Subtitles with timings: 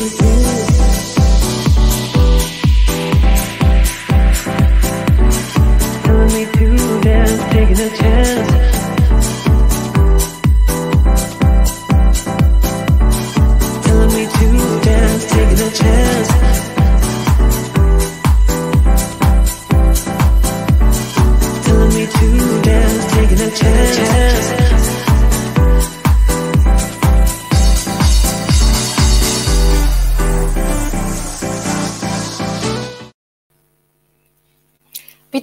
[0.00, 0.37] Yeah.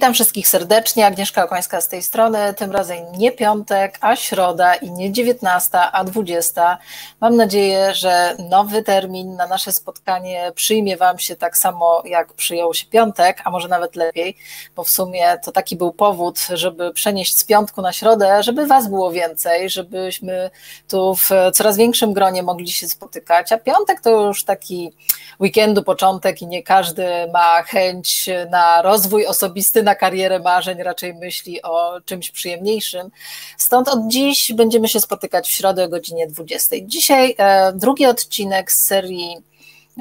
[0.06, 1.06] Witam wszystkich serdecznie.
[1.06, 2.54] Agnieszka Okońska z tej strony.
[2.54, 6.78] Tym razem nie piątek, a środa i nie 19, a 20.
[7.20, 12.74] Mam nadzieję, że nowy termin na nasze spotkanie przyjmie Wam się tak samo, jak przyjął
[12.74, 14.36] się piątek, a może nawet lepiej,
[14.76, 18.88] bo w sumie to taki był powód, żeby przenieść z piątku na środę, żeby Was
[18.88, 20.50] było więcej, żebyśmy
[20.88, 23.52] tu w coraz większym gronie mogli się spotykać.
[23.52, 24.92] A piątek to już taki
[25.40, 31.62] weekendu początek i nie każdy ma chęć na rozwój osobisty na karierę marzeń, raczej myśli
[31.62, 33.10] o czymś przyjemniejszym.
[33.56, 36.76] Stąd od dziś będziemy się spotykać w środę o godzinie 20.
[36.82, 39.36] Dzisiaj e, drugi odcinek z serii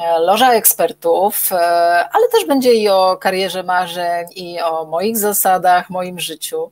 [0.01, 1.55] e, Loża Ekspertów, e,
[2.11, 6.71] ale też będzie i o karierze marzeń, i o moich zasadach, moim życiu.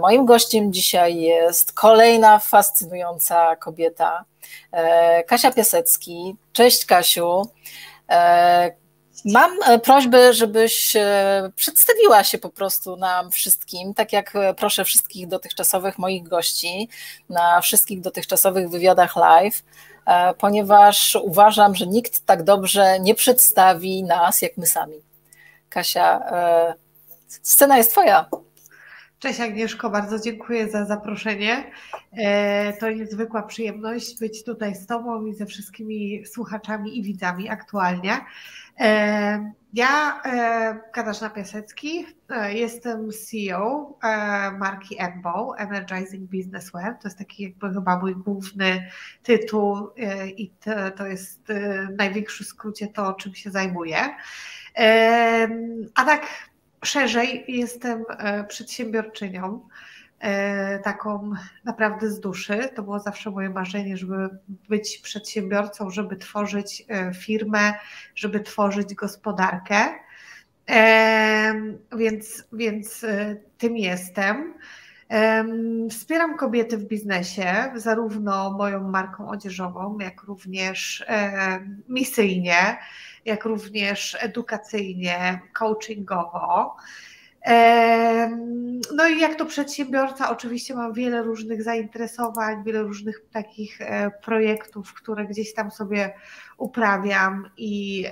[0.00, 4.24] Moim gościem dzisiaj jest kolejna fascynująca kobieta,
[5.26, 6.36] Kasia Piasecki.
[6.52, 7.42] Cześć Kasiu.
[9.24, 14.84] Mam e, prośbę, żebyś e, przedstawiła się po prostu nam wszystkim, tak jak e, proszę
[14.84, 16.88] wszystkich dotychczasowych moich gości
[17.28, 19.62] na wszystkich dotychczasowych wywiadach live,
[20.38, 24.94] ponieważ uważam, że nikt tak dobrze nie przedstawi nas jak my sami.
[25.68, 26.20] Kasia,
[27.42, 28.26] scena jest Twoja.
[29.18, 31.70] Cześć Agnieszko, bardzo dziękuję za zaproszenie.
[32.80, 38.20] To niezwykła przyjemność być tutaj z Tobą i ze wszystkimi słuchaczami i widzami aktualnie.
[38.80, 43.98] E, ja, e, Katarzyna Piasecki, e, jestem CEO
[44.58, 47.00] marki Embo, Energizing Business Web.
[47.02, 48.90] To jest taki jakby chyba mój główny
[49.22, 49.90] tytuł
[50.36, 50.50] i
[50.96, 53.98] to, jest w największym skrócie to, czym się zajmuję.
[55.94, 56.26] A tak
[56.84, 58.04] szerzej jestem
[58.48, 59.68] przedsiębiorczynią.
[60.20, 61.32] E, taką
[61.64, 62.68] naprawdę z duszy.
[62.74, 64.28] To było zawsze moje marzenie, żeby
[64.68, 67.74] być przedsiębiorcą, żeby tworzyć e, firmę,
[68.14, 69.88] żeby tworzyć gospodarkę.
[70.70, 71.54] E,
[71.96, 73.06] więc, więc
[73.58, 74.54] tym jestem.
[75.90, 81.04] Wspieram kobiety w biznesie, zarówno moją marką odzieżową, jak również
[81.88, 82.78] misyjnie,
[83.24, 86.76] jak również edukacyjnie, coachingowo.
[88.96, 94.94] No i jak to przedsiębiorca, oczywiście mam wiele różnych zainteresowań, wiele różnych takich e, projektów,
[94.94, 96.14] które gdzieś tam sobie
[96.58, 98.06] uprawiam i,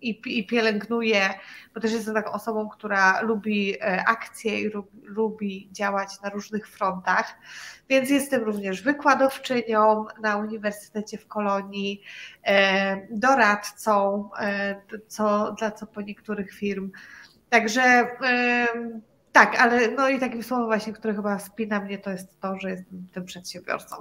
[0.00, 1.20] i, i pielęgnuję,
[1.74, 4.70] bo też jestem taką osobą, która lubi e, akcje i
[5.04, 7.34] lubi działać na różnych frontach,
[7.88, 12.02] więc jestem również wykładowczynią na Uniwersytecie w Kolonii,
[12.46, 14.30] e, doradcą,
[15.08, 16.90] co, dla co po niektórych firm
[17.50, 18.06] Także
[19.32, 22.70] tak, ale no i takim słowem właśnie, które chyba spina mnie, to jest to, że
[22.70, 23.96] jestem tym przedsiębiorcą.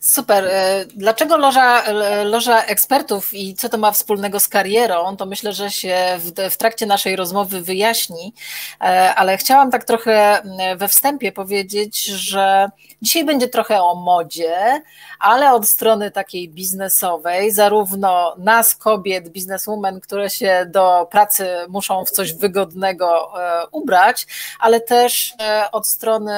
[0.00, 0.44] Super.
[0.44, 1.82] E, dlaczego loża,
[2.24, 6.56] loża ekspertów i co to ma wspólnego z karierą, to myślę, że się w, w,
[6.56, 8.34] trakcie naszej rozmowy wyjaśni,
[8.80, 10.42] e, ale chciałam tak trochę
[10.76, 12.68] we wstępie powiedzieć, że
[13.02, 14.82] dzisiaj będzie trochę o modzie,
[15.18, 22.10] ale od strony takiej biznesowej, zarówno nas, kobiet, bizneswomen, które się do pracy muszą w
[22.10, 24.26] coś wygodnego e, ubrać,
[24.60, 25.34] ale też
[25.72, 26.32] od strony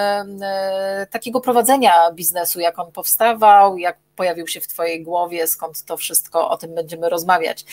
[1.10, 6.50] takiego prowadzenia biznesu, jak on powstawał, jak pojawił się w Twojej głowie, skąd to wszystko,
[6.50, 7.64] o tym będziemy rozmawiać.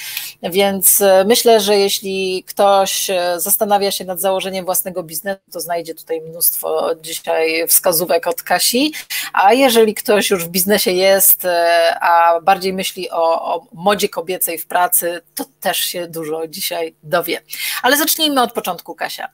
[0.43, 5.95] Więc e, myślę, że jeśli ktoś e, zastanawia się nad założeniem własnego biznesu, to znajdzie
[5.95, 8.93] tutaj mnóstwo dzisiaj wskazówek od Kasi,
[9.33, 14.57] a jeżeli ktoś już w biznesie jest, e, a bardziej myśli o, o modzie kobiecej
[14.57, 17.41] w pracy, to też się dużo dzisiaj dowie.
[17.83, 19.29] Ale zacznijmy od początku, Kasia.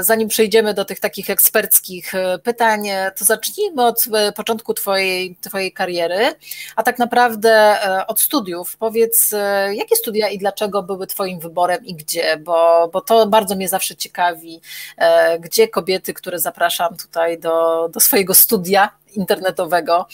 [0.00, 2.12] Zanim przejdziemy do tych takich eksperckich
[2.42, 2.88] pytań,
[3.18, 4.04] to zacznijmy od
[4.36, 6.34] początku Twojej, twojej kariery,
[6.76, 8.76] a tak naprawdę e, od studiów.
[8.76, 13.56] Powiedz, e, jakie studia i dlaczego były Twoim wyborem i gdzie, bo, bo to bardzo
[13.56, 14.60] mnie zawsze ciekawi,
[14.96, 20.06] e, gdzie kobiety, które zapraszam tutaj do, do swojego studia internetowego,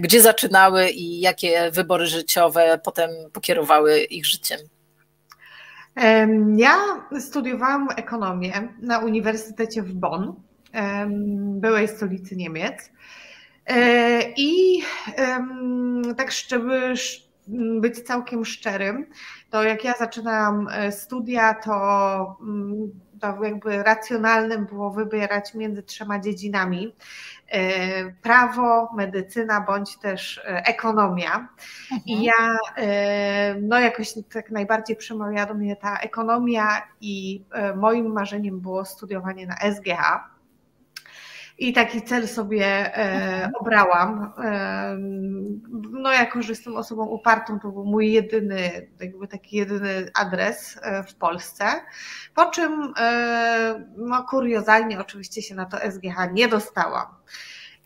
[0.00, 4.58] gdzie zaczynały i jakie wybory życiowe potem pokierowały ich życiem.
[6.56, 6.76] Ja
[7.20, 10.32] studiowałam ekonomię na Uniwersytecie w Bonn,
[11.60, 12.90] byłej stolicy Niemiec.
[14.36, 14.82] I
[16.16, 16.94] tak żeby
[17.80, 19.06] być całkiem szczerym,
[19.50, 22.36] to jak ja zaczynałam studia, to
[23.24, 26.94] to jakby racjonalnym było wybierać między trzema dziedzinami.
[27.48, 31.48] E, prawo, medycyna bądź też e, ekonomia.
[31.92, 32.02] Mhm.
[32.06, 37.44] I ja e, no jakoś tak najbardziej przemawiała do mnie ta ekonomia i
[37.76, 40.33] moim marzeniem było studiowanie na SGH.
[41.58, 42.66] I taki cel sobie
[42.96, 44.32] e, obrałam.
[44.44, 44.96] E,
[45.92, 51.02] no, jako że jestem osobą upartą, to był mój jedyny, jakby taki jedyny adres e,
[51.02, 51.64] w Polsce.
[52.34, 57.06] Po czym, e, no, kuriozalnie oczywiście się na to SGH nie dostałam.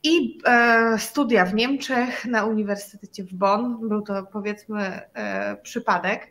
[0.02, 6.28] I e, studia w Niemczech na Uniwersytecie w Bonn, był to powiedzmy e, przypadek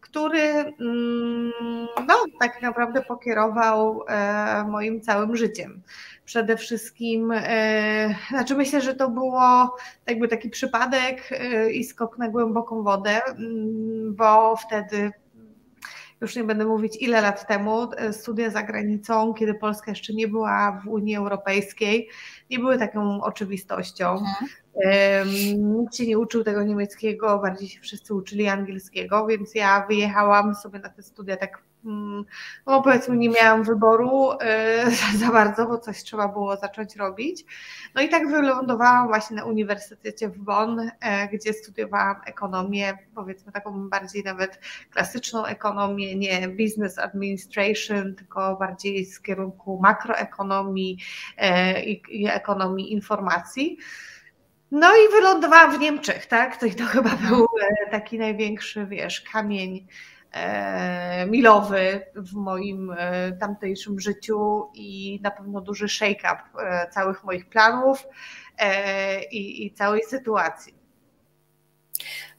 [0.00, 1.52] który mm,
[2.08, 4.04] no, tak naprawdę pokierował
[4.68, 5.82] moim całym życiem
[6.24, 9.76] przede wszystkim, e, znaczy myślę, że to było
[10.06, 15.12] jakby taki przypadek e, i skok na głęboką wodę, mm, bo wtedy
[16.20, 20.28] już nie będę mówić ile lat temu, e, studia za granicą, kiedy Polska jeszcze nie
[20.28, 22.08] była w Unii Europejskiej,
[22.50, 24.10] nie były taką oczywistością.
[24.10, 24.50] Mhm.
[25.78, 30.78] Nikt się nie uczył tego niemieckiego, bardziej się wszyscy uczyli angielskiego, więc ja wyjechałam sobie
[30.78, 31.62] na te studia tak
[32.66, 34.36] no powiedzmy nie miałam wyboru y,
[35.24, 37.44] za bardzo, bo coś trzeba było zacząć robić.
[37.94, 40.90] No i tak wylądowałam właśnie na Uniwersytecie w Bonn, y,
[41.32, 49.20] gdzie studiowałam ekonomię, powiedzmy taką bardziej nawet klasyczną ekonomię, nie business administration, tylko bardziej z
[49.20, 50.98] kierunku makroekonomii
[51.76, 53.78] y, i ekonomii informacji.
[54.70, 56.56] No i wylądowałam w Niemczech, tak?
[56.56, 57.46] To, chyba był
[57.90, 60.21] taki największy, wiesz, kamień E,
[61.26, 68.06] milowy w moim e, tamtejszym życiu i na pewno duży shake-up e, całych moich planów
[69.32, 70.81] i, i całej sytuacji.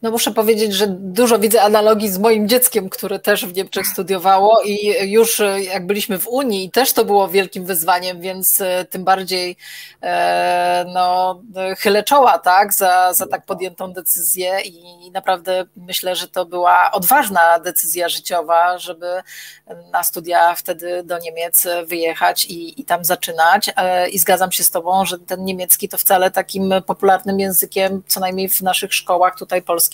[0.03, 4.61] No muszę powiedzieć, że dużo widzę analogii z moim dzieckiem, które też w Niemczech studiowało
[4.65, 5.41] i już
[5.71, 9.57] jak byliśmy w Unii też to było wielkim wyzwaniem, więc e, tym bardziej
[10.01, 11.41] e, no,
[11.77, 17.59] chylę czoła tak, za, za tak podjętą decyzję i naprawdę myślę, że to była odważna
[17.59, 19.07] decyzja życiowa, żeby
[19.91, 23.69] na studia wtedy do Niemiec wyjechać i, i tam zaczynać.
[23.77, 28.19] E, i zgadzam się z Tobą, że ten niemiecki to wcale takim popularnym językiem, co
[28.19, 29.92] najmniej w naszych szkołach tutaj polskich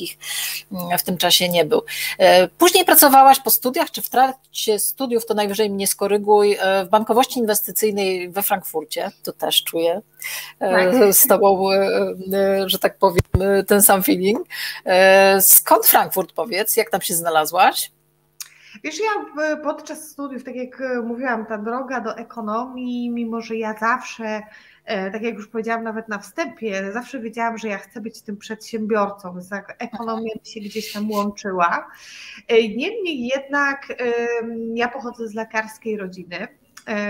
[0.71, 1.81] Mm, w tym czasie nie był.
[2.17, 6.89] E, później pracowałaś po studiach, czy w trakcie studiów, to najwyżej mnie skoryguj, e, w
[6.89, 10.01] bankowości inwestycyjnej we Frankfurcie, to też czuję
[10.59, 11.13] e, tak.
[11.13, 11.69] z tobą,
[12.65, 13.23] że tak powiem,
[13.67, 14.39] ten sam feeling.
[15.41, 17.91] Skąd Frankfurt, powiedz, jak tam się znalazłaś?
[18.83, 24.41] Wiesz, ja podczas studiów, tak jak mówiłam, ta droga do ekonomii, mimo że ja zawsze
[24.89, 29.33] tak jak już powiedziałam nawet na wstępie, zawsze wiedziałam, że ja chcę być tym przedsiębiorcą,
[29.33, 31.88] więc tak ekonomia mi się gdzieś tam łączyła.
[32.47, 34.03] E, niemniej jednak
[34.75, 36.58] ja pochodzę z lekarskiej rodziny, e,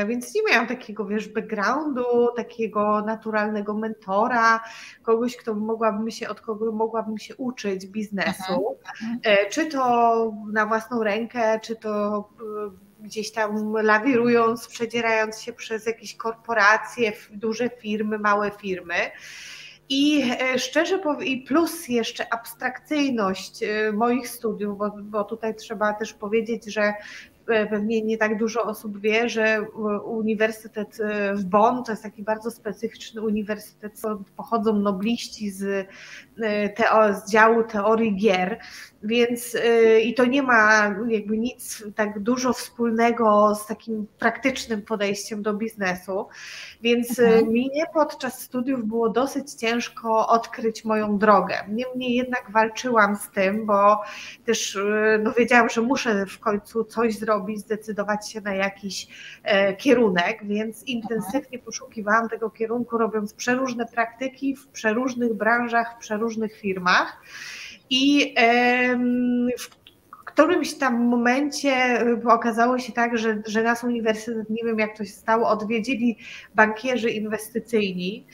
[0.07, 2.03] więc nie miałam takiego, wiesz, backgroundu,
[2.35, 4.63] takiego naturalnego mentora,
[5.03, 8.77] kogoś, kto mogłabym się, od kogo mogłabym się uczyć biznesu,
[9.49, 12.29] czy to na własną rękę, czy to
[12.99, 18.95] gdzieś tam lawirując, przedzierając się przez jakieś korporacje, duże firmy, małe firmy.
[19.91, 26.13] I e, szczerze i plus jeszcze abstrakcyjność e, moich studiów, bo, bo tutaj trzeba też
[26.13, 26.93] powiedzieć, że E,
[27.69, 29.61] pewnie nie tak dużo osób wie, że
[30.05, 34.01] Uniwersytet e, w Bonn to jest taki bardzo specyficzny uniwersytet,
[34.35, 35.85] pochodzą nobliści z, e,
[36.75, 38.59] teo, z działu teorii gier,
[39.03, 39.57] więc
[40.03, 46.27] i to nie ma jakby nic tak dużo wspólnego z takim praktycznym podejściem do biznesu,
[46.81, 47.47] więc mhm.
[47.47, 51.55] mnie podczas studiów było dosyć ciężko odkryć moją drogę.
[51.67, 54.01] Niemniej jednak walczyłam z tym, bo
[54.45, 54.79] też
[55.23, 59.07] no, wiedziałam, że muszę w końcu coś zrobić, robić, zdecydować się na jakiś
[59.43, 66.28] e, kierunek, więc intensywnie poszukiwałam tego kierunku, robiąc przeróżne praktyki w przeróżnych branżach, w przeróżnych
[66.49, 67.21] firmach.
[67.89, 68.35] I
[69.59, 69.79] w
[70.39, 75.05] którymś tam momencie e, okazało się tak, że, że nas uniwersytet, nie wiem jak to
[75.05, 76.17] się stało, odwiedzili
[76.55, 78.25] bankierzy inwestycyjni,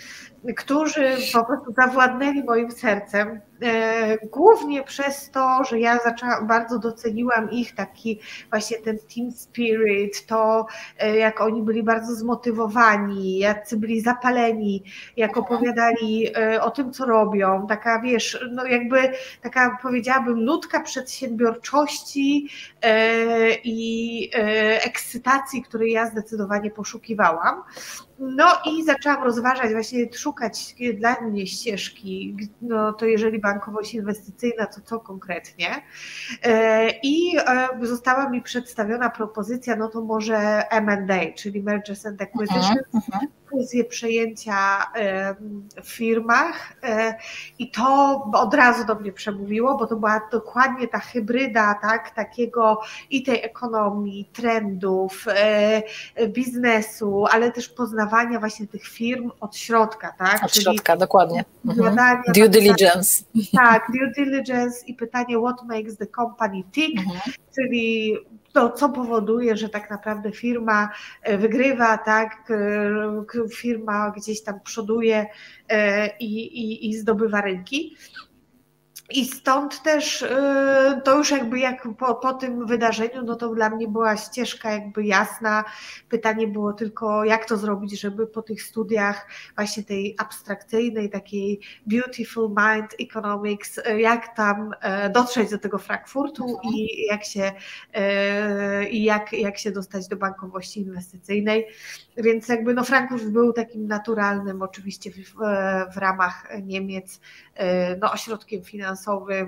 [0.53, 3.41] którzy po prostu zawładnęli moim sercem.
[3.61, 10.25] E, głównie przez to, że ja zaczęłam, bardzo doceniłam ich taki właśnie ten team spirit,
[10.25, 10.65] to
[10.99, 14.83] e, jak oni byli bardzo zmotywowani, jacy byli zapaleni,
[15.17, 17.67] jak opowiadali e, o tym, co robią.
[17.67, 18.97] Taka wiesz, no jakby
[19.41, 22.49] taka powiedziałabym nutka przedsiębiorczości
[23.63, 24.29] i
[24.81, 27.63] ekscytacji, której ja zdecydowanie poszukiwałam.
[28.19, 34.81] No i zaczęłam rozważać, właśnie szukać dla mnie ścieżki, no to jeżeli bankowość inwestycyjna, to
[34.81, 35.67] co konkretnie.
[36.43, 40.38] E, I e, została mi przedstawiona propozycja, no to może
[40.69, 44.85] M&A, czyli Mergers and Acquisitions, uh -huh, uh -huh fuzje, przejęcia
[45.83, 47.15] w firmach e,
[47.59, 52.81] i to od razu do mnie przemówiło, bo to była dokładnie ta hybryda, tak, takiego
[53.09, 55.81] i tej ekonomii, trendów, e,
[56.27, 60.43] biznesu, ale też poznawania właśnie tych firm od środka, tak?
[60.43, 61.45] Od Czyli środka, dokładnie.
[61.65, 62.21] Mhm.
[62.35, 63.23] Due diligence.
[63.55, 67.19] Tak, due diligence i pytanie what makes the company tick, mhm.
[67.55, 68.15] czyli
[68.55, 70.89] to, co powoduje, że tak naprawdę firma
[71.21, 72.51] e, wygrywa, tak,
[73.53, 75.25] firma gdzieś tam przoduje
[75.69, 77.95] e, i, i, i zdobywa rynki.
[79.09, 80.27] I stąd też y,
[81.03, 85.03] to już jakby jak po, po tym wydarzeniu, no to dla mnie była ścieżka jakby
[85.03, 85.63] jasna.
[86.09, 92.50] Pytanie było tylko, jak to zrobić, żeby po tych studiach właśnie tej abstrakcyjnej, takiej beautiful
[92.50, 97.51] mind economics, y, jak tam y, dotrzeć do tego Frankfurtu i jak się,
[98.89, 101.67] i jak, jak się dostać do bankowości inwestycyjnej.
[102.17, 105.15] Więc jakby no Frankfurt był takim naturalnym oczywiście w,
[105.93, 107.19] w ramach Niemiec
[108.01, 108.94] no, ośrodkiem finansowym,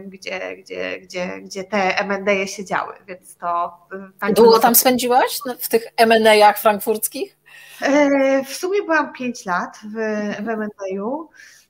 [0.08, 3.78] gdzie, gdzie, gdzie, gdzie te M&A się działy, więc to...
[4.20, 7.38] Tak Długo tam spędziłaś w tych M&A-ach frankfurckich?
[7.82, 9.94] E, w sumie byłam 5 lat w,
[10.46, 11.30] w M&A-u.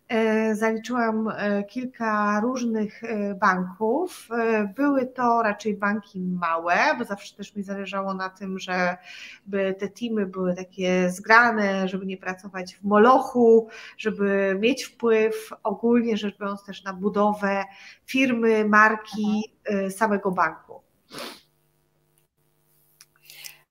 [0.10, 4.28] E, zaliczyłam e, kilka różnych e, banków.
[4.76, 10.26] Były to raczej banki małe, bo zawsze też mi zależało na tym, żeby te teamy
[10.26, 16.84] były takie zgrane, żeby nie pracować w molochu, żeby mieć wpływ ogólnie rzecz biorąc też
[16.84, 17.64] na budowę
[18.06, 19.52] firmy, marki
[19.90, 20.82] samego banku.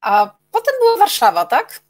[0.01, 1.86] A potem była Warszawa, tak?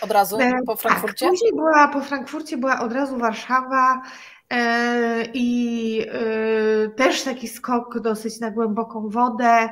[0.00, 1.26] Od razu e, po tak, Frankfurcie?
[1.26, 4.02] Tak, później była po Frankfurcie, była od razu Warszawa
[5.34, 9.68] i e, też taki skok dosyć na głęboką wodę.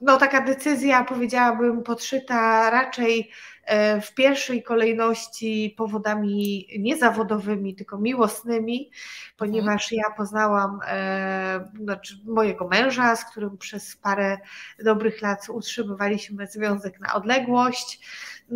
[0.00, 3.30] No taka decyzja powiedziałabym podszyta raczej
[3.66, 8.90] E, w pierwszej kolejności powodami niezawodowymi, tylko miłosnymi,
[9.36, 14.38] ponieważ ja poznałam e, znaczy mojego męża, z którym przez parę
[14.84, 18.00] dobrych lat utrzymywaliśmy związek na odległość.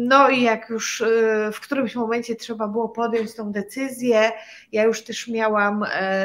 [0.00, 1.06] No i jak już e,
[1.52, 4.32] w którymś momencie trzeba było podjąć tą decyzję,
[4.72, 5.84] ja już też miałam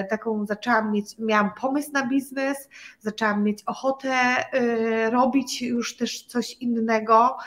[0.10, 4.14] taką, zaczęłam mieć, miałam pomysł na biznes, zaczęłam mieć ochotę
[5.12, 7.38] robić już też coś innego,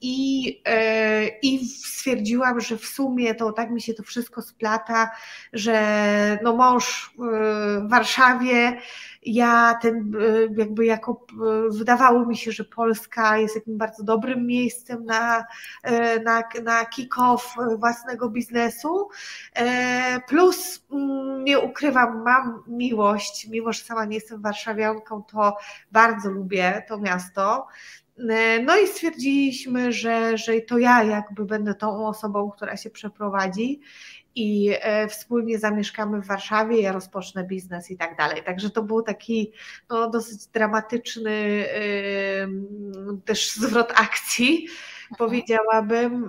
[0.00, 5.10] i, e, I stwierdziłam, że w sumie to tak mi się to wszystko splata,
[5.52, 7.20] że no mąż e,
[7.80, 8.78] w Warszawie,
[9.22, 11.26] ja ten e, jakby jako
[11.70, 15.44] wydawało mi się, że Polska jest takim bardzo dobrym miejscem na,
[16.24, 19.08] na, na kick-off własnego biznesu.
[20.28, 20.86] Plus
[21.42, 25.56] nie ukrywam, mam miłość, mimo że sama nie jestem warszawianką, to
[25.92, 27.66] bardzo lubię to miasto.
[28.18, 33.80] E, no i stwierdziliśmy, że, że to ja jakby będę tą osobą, która się przeprowadzi
[34.34, 38.42] i e, wspólnie zamieszkamy w Warszawie, ja rozpocznę biznes i tak dalej.
[38.44, 39.52] Także to był taki
[39.90, 41.64] no, dosyć dramatyczny
[43.24, 44.66] też zwrot akcji,
[45.02, 45.18] mhm.
[45.18, 46.28] powiedziałabym.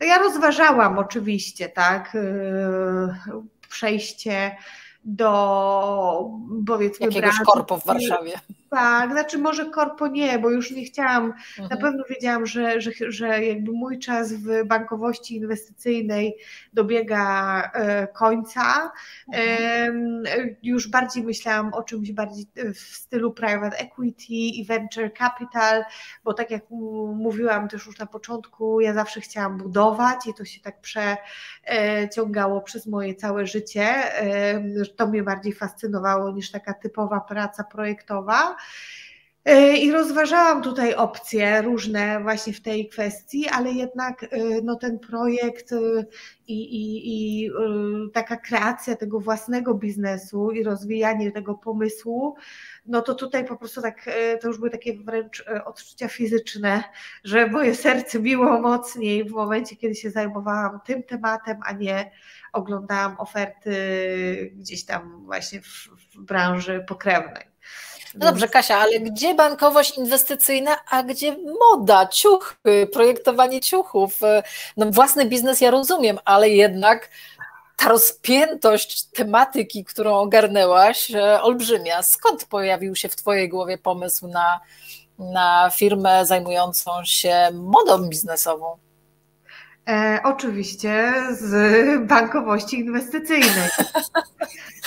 [0.00, 3.38] No, ja rozważałam oczywiście, tak, e,
[3.68, 4.56] przejście
[5.04, 6.30] do
[6.66, 8.40] powiedzmy jakiegoś korpo w Warszawie.
[8.70, 11.68] Tak, znaczy może korpo nie, bo już nie chciałam, mhm.
[11.70, 16.36] na pewno wiedziałam, że, że, że jakby mój czas w bankowości inwestycyjnej
[16.72, 18.92] dobiega e, końca.
[19.32, 20.22] Mhm.
[20.62, 25.84] Już bardziej myślałam o czymś bardziej w stylu private equity i venture capital,
[26.24, 26.70] bo tak jak
[27.14, 32.86] mówiłam też już na początku, ja zawsze chciałam budować i to się tak przeciągało przez
[32.86, 33.94] moje całe życie.
[34.96, 38.56] To mnie bardziej fascynowało niż taka typowa praca projektowa.
[39.44, 44.28] E, I rozważałam tutaj opcje różne właśnie w tej kwestii, ale jednak e,
[44.62, 45.76] no, ten projekt e,
[46.48, 47.06] i, i,
[47.44, 47.50] i
[48.12, 52.36] taka kreacja tego własnego biznesu i rozwijanie tego pomysłu,
[52.86, 56.84] no to tutaj po prostu tak, to już były takie wręcz odczucia fizyczne,
[57.24, 62.10] że moje serce biło mocniej w momencie, kiedy się zajmowałam tym tematem, a nie
[62.52, 63.72] oglądałam oferty
[64.56, 67.50] gdzieś tam właśnie w, w branży pokrewnej.
[68.14, 74.20] No dobrze, Kasia, ale gdzie bankowość inwestycyjna, a gdzie moda, ciuchy, projektowanie ciuchów?
[74.76, 77.10] No, własny biznes ja rozumiem, ale jednak
[77.76, 82.02] ta rozpiętość tematyki, którą ogarnęłaś, e, olbrzymia.
[82.02, 84.60] Skąd pojawił się w Twojej głowie pomysł na,
[85.18, 88.78] na firmę zajmującą się modą biznesową.
[89.90, 93.68] E, oczywiście z bankowości inwestycyjnej.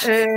[0.08, 0.28] E,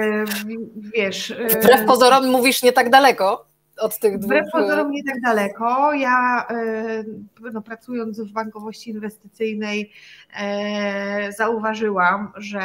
[0.77, 1.31] wiesz.
[1.31, 3.46] E, Wbrew pozorom mówisz nie tak daleko
[3.79, 4.27] od tych dwóch.
[4.27, 5.93] Wbrew pozorom nie tak daleko.
[5.93, 7.05] Ja e,
[7.53, 9.93] no, pracując w bankowości inwestycyjnej
[10.37, 12.61] e, zauważyłam, że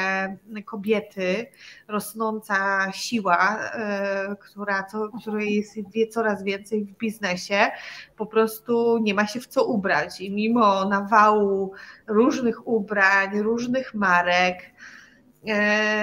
[0.66, 1.46] kobiety,
[1.88, 5.76] rosnąca siła, e, która, co, której jest
[6.14, 7.72] coraz więcej w biznesie,
[8.18, 11.74] po prostu nie ma się w co ubrać i mimo nawału
[12.08, 14.91] różnych ubrań, różnych marek, E,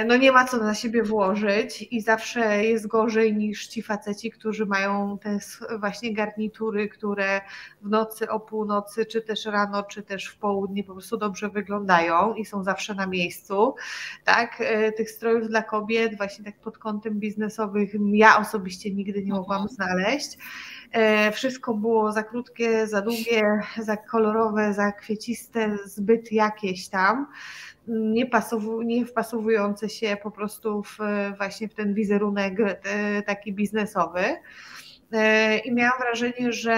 [0.07, 4.66] no nie ma co na siebie włożyć i zawsze jest gorzej niż ci faceci, którzy
[4.66, 5.38] mają te
[5.80, 7.40] właśnie garnitury, które
[7.83, 12.35] w nocy o północy, czy też rano, czy też w południe po prostu dobrze wyglądają
[12.35, 13.75] i są zawsze na miejscu.
[14.25, 19.33] Tak, e, tych strojów dla kobiet właśnie tak pod kątem biznesowym ja osobiście nigdy nie
[19.33, 19.76] mogłam mhm.
[19.76, 20.38] znaleźć.
[20.92, 27.26] E, wszystko było za krótkie, za długie, za kolorowe, za kwieciste, zbyt jakieś tam
[27.88, 30.99] nie, pasowu, nie wpasowujące się po prostu w,
[31.37, 34.21] właśnie w ten wizerunek e, taki biznesowy.
[35.12, 36.76] E, I miałam wrażenie, że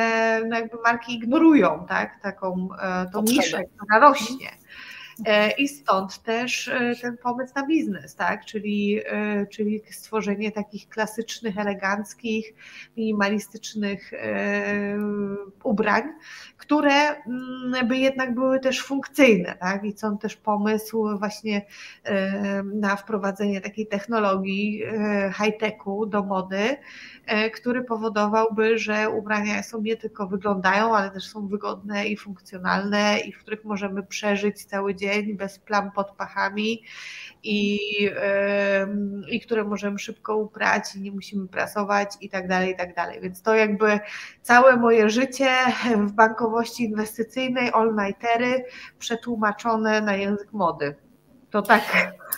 [0.49, 4.60] no jakby marki ignorują tak, taką e, tą niszę, która rośnie.
[5.27, 8.45] E, I stąd też e, ten pomysł na biznes, tak?
[8.45, 12.55] czyli, e, czyli stworzenie takich klasycznych, eleganckich,
[12.97, 14.13] minimalistycznych
[15.63, 16.03] ubrań,
[16.57, 19.57] które mm, by jednak były też funkcyjne.
[19.61, 19.85] Tak?
[19.85, 21.67] I stąd też pomysł właśnie
[22.65, 24.83] na wprowadzenie takiej technologii
[25.37, 26.77] high-techu do mody,
[27.55, 33.33] który powodowałby, że ubrania są nie tylko wyglądają, ale też są wygodne i funkcjonalne i
[33.33, 36.83] w których możemy przeżyć cały dzień dzień, bez plam pod pachami
[37.43, 37.79] i,
[39.31, 43.21] i które możemy szybko uprać i nie musimy prasować i tak dalej, i tak dalej.
[43.21, 44.01] Więc to jakby
[44.43, 45.51] całe moje życie
[45.97, 48.65] w bankowości inwestycyjnej, all-nightery
[48.99, 50.95] przetłumaczone na język mody.
[51.51, 51.83] To tak,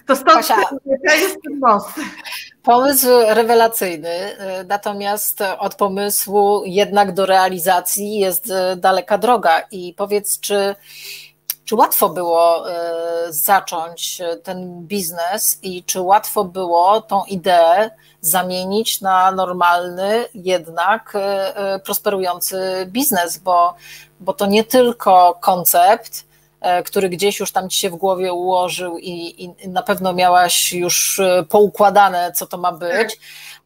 [0.07, 2.01] to stąd to jest ten most.
[2.63, 4.37] Pomysł rewelacyjny,
[4.69, 9.63] natomiast od pomysłu jednak do realizacji jest daleka droga.
[9.71, 10.75] I powiedz, czy
[11.73, 12.83] czy łatwo było e,
[13.29, 21.79] zacząć e, ten biznes i czy łatwo było tą ideę zamienić na normalny, jednak e,
[21.85, 23.75] prosperujący biznes, bo,
[24.21, 26.25] bo to nie tylko koncept,
[26.85, 31.21] który gdzieś już tam ci się w głowie ułożył i, i na pewno miałaś już
[31.49, 33.21] poukładane, co to ma być,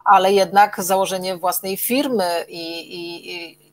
[0.05, 3.66] ale jednak założenie własnej firmy i, i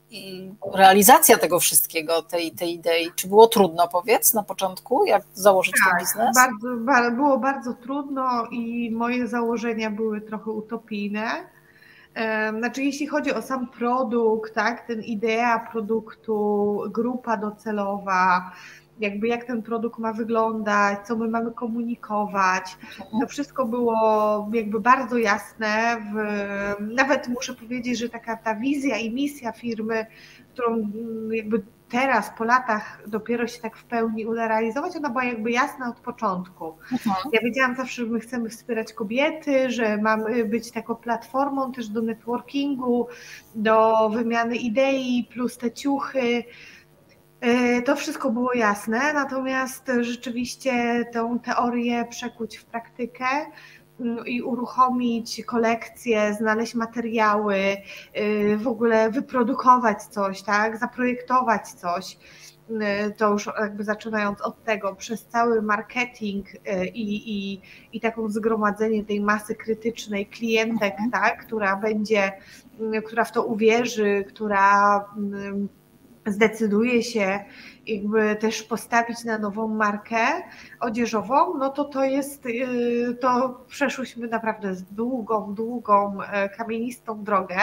[0.74, 3.12] realizacja tego wszystkiego, tej, tej idei?
[3.16, 6.36] Czy było trudno, powiedz, na początku, jak założyć tak, ten biznes?
[6.86, 11.54] Bardzo, było bardzo trudno i moje założenia były trochę utopijne.
[12.60, 18.52] Znaczy, jeśli chodzi o sam produkt, tak, ten idea produktu, grupa docelowa,
[19.00, 22.78] jakby jak ten produkt ma wyglądać, co my mamy komunikować.
[23.22, 25.98] To wszystko było jakby bardzo jasne.
[26.14, 26.16] W,
[26.96, 30.06] nawet muszę powiedzieć, że taka ta wizja i misja firmy,
[30.54, 30.92] którą
[31.32, 35.90] jakby teraz po latach dopiero się tak w pełni uda realizować, ona była jakby jasna
[35.90, 36.74] od początku.
[36.92, 37.16] Mhm.
[37.34, 42.02] Ja wiedziałam zawsze, że my chcemy wspierać kobiety, że mamy być taką platformą też do
[42.02, 43.08] networkingu,
[43.56, 46.44] do wymiany idei, plus te ciuchy,
[47.86, 53.26] to wszystko było jasne, natomiast rzeczywiście tę teorię przekuć w praktykę
[54.00, 57.58] mm, i uruchomić kolekcję, znaleźć materiały,
[58.18, 62.18] y, w ogóle wyprodukować coś, tak, zaprojektować coś.
[62.70, 67.62] Y, to już jakby zaczynając od tego, przez cały marketing y, i, i,
[67.94, 71.12] i taką zgromadzenie tej masy krytycznej klientek, mhm.
[71.12, 72.32] tak, która będzie,
[73.06, 75.70] która w to uwierzy, która mm,
[76.26, 77.40] zdecyduje się
[77.88, 80.18] jakby też postawić na nową markę
[80.80, 87.58] odzieżową, no to to jest, y, to przeszłyśmy naprawdę długą, długą, e, kamienistą drogę.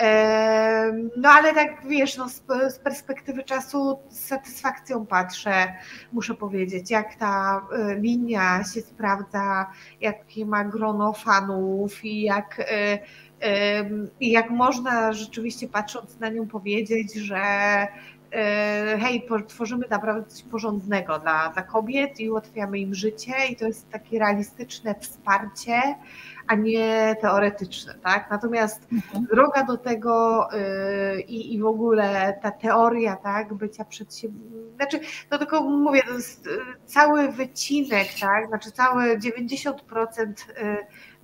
[0.00, 5.74] E, no ale tak wiesz, no z, perspektywy czasu z satysfakcją patrzę,
[6.12, 9.66] muszę powiedzieć, jak ta e, linia się sprawdza,
[10.00, 12.70] jakie ma grono fanów i jak
[14.20, 17.36] i jak można rzeczywiście patrząc na nią powiedzieć, że
[18.32, 23.66] e, hej, tworzymy naprawdę coś porządnego dla, dla kobiet i ułatwiamy im życie i to
[23.66, 25.80] jest takie realistyczne wsparcie,
[26.46, 28.30] a nie teoretyczne, tak?
[28.30, 29.26] Natomiast mhm.
[29.26, 35.62] droga do tego yy, i w ogóle ta teoria, tak, bycia przedsiębiorcą, znaczy, no tylko
[35.62, 36.50] mówię, to jest y,
[36.86, 39.72] cały wycinek, tak, znaczy całe 90%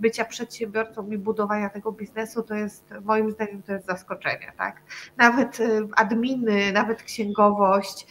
[0.03, 4.83] bycia przedsiębiorcą i budowania tego biznesu, to jest moim zdaniem to jest zaskoczenie, tak?
[5.17, 8.07] Nawet y, adminy, nawet księgowość,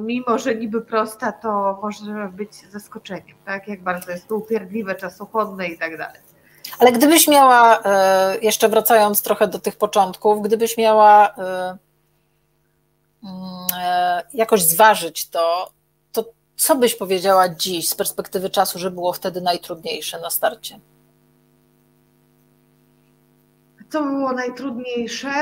[0.00, 3.68] mimo że niby prosta, to może być zaskoczeniem, tak?
[3.68, 6.20] Jak bardzo jest to upierdliwe, czasochłonne i tak dalej.
[6.78, 11.78] Ale gdybyś miała, e, jeszcze wracając trochę do tych początków, gdybyś miała e,
[13.24, 15.70] mm, jakoś zważyć to,
[16.58, 20.80] co byś powiedziała dziś z perspektywy czasu, że było wtedy najtrudniejsze na starcie?
[23.88, 25.32] Co było najtrudniejsze?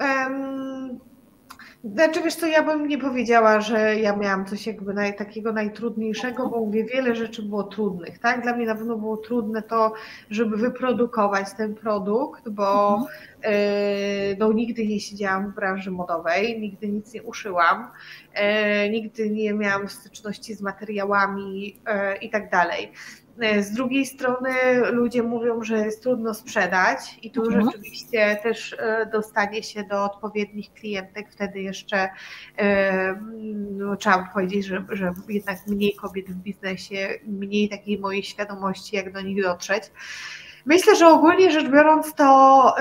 [0.00, 1.00] Um,
[1.84, 6.48] znaczy wiesz co, ja bym nie powiedziała, że ja miałam coś jakby naj, takiego najtrudniejszego,
[6.48, 8.42] bo mówię, wiele rzeczy było trudnych, tak?
[8.42, 9.92] Dla mnie na pewno było trudne to,
[10.30, 13.08] żeby wyprodukować ten produkt, bo mhm.
[13.54, 17.90] yy, no, nigdy nie siedziałam w branży modowej, nigdy nic nie uszyłam,
[18.82, 22.92] yy, nigdy nie miałam styczności z materiałami yy, i tak dalej.
[23.42, 24.50] E, z drugiej strony
[24.92, 27.64] ludzie mówią, że jest trudno sprzedać i tu mhm.
[27.64, 32.10] rzeczywiście też e, dostanie się do odpowiednich klientek, wtedy jeszcze
[32.58, 33.20] e,
[33.70, 39.12] no, trzeba powiedzieć, że, że jednak mniej kobiet w biznesie, mniej takiej mojej świadomości, jak
[39.12, 39.84] do nich dotrzeć.
[40.66, 42.74] Myślę, że ogólnie rzecz biorąc to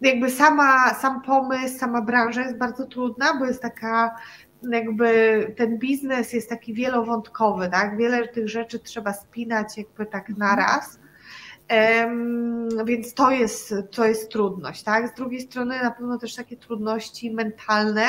[0.00, 4.16] jakby sama, sam pomysł, sama branża jest bardzo trudna, bo jest taka
[4.62, 7.96] jakby ten biznes jest taki wielowątkowy, tak?
[7.96, 10.98] Wiele tych rzeczy trzeba spinać jakby tak naraz.
[11.70, 15.08] Um, więc to jest, to jest trudność, tak?
[15.08, 18.06] Z drugiej strony na pewno też takie trudności mentalne,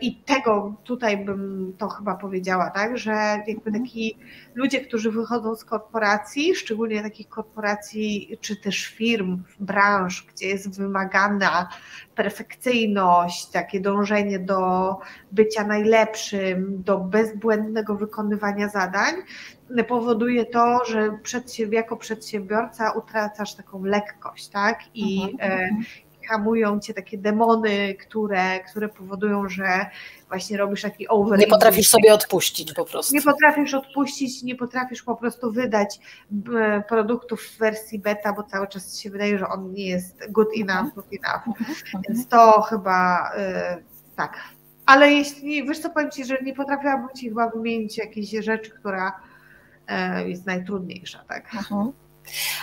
[0.00, 3.12] I tego tutaj bym to chyba powiedziała, tak, że
[3.46, 3.84] jakby mhm.
[3.84, 4.18] taki
[4.54, 11.68] ludzie, którzy wychodzą z korporacji, szczególnie takich korporacji czy też firm, branż, gdzie jest wymagana
[12.14, 14.96] perfekcyjność, takie dążenie do
[15.32, 19.14] bycia najlepszym, do bezbłędnego wykonywania zadań,
[19.88, 21.18] powoduje to, że
[21.70, 24.78] jako przedsiębiorca utracasz taką lekkość, tak?
[24.94, 25.84] I, mhm.
[26.24, 29.86] E, hamują cię takie demony, które, które powodują, że
[30.28, 31.38] właśnie robisz taki over.
[31.38, 33.14] Nie potrafisz sobie odpuścić po prostu.
[33.14, 35.98] Nie potrafisz odpuścić, nie potrafisz po prostu wydać
[36.88, 40.94] produktów w wersji beta, bo cały czas się wydaje, że on nie jest good enough,
[40.94, 41.58] good enough.
[42.08, 43.30] Więc to chyba
[43.78, 43.84] y,
[44.16, 44.36] tak.
[44.86, 49.20] Ale jeśli, wiesz co powiem Ci, że nie potrafiłabym Ci chyba wymienić jakiejś rzeczy, która
[50.20, 51.54] y, jest najtrudniejsza, tak?
[51.54, 51.92] Mhm.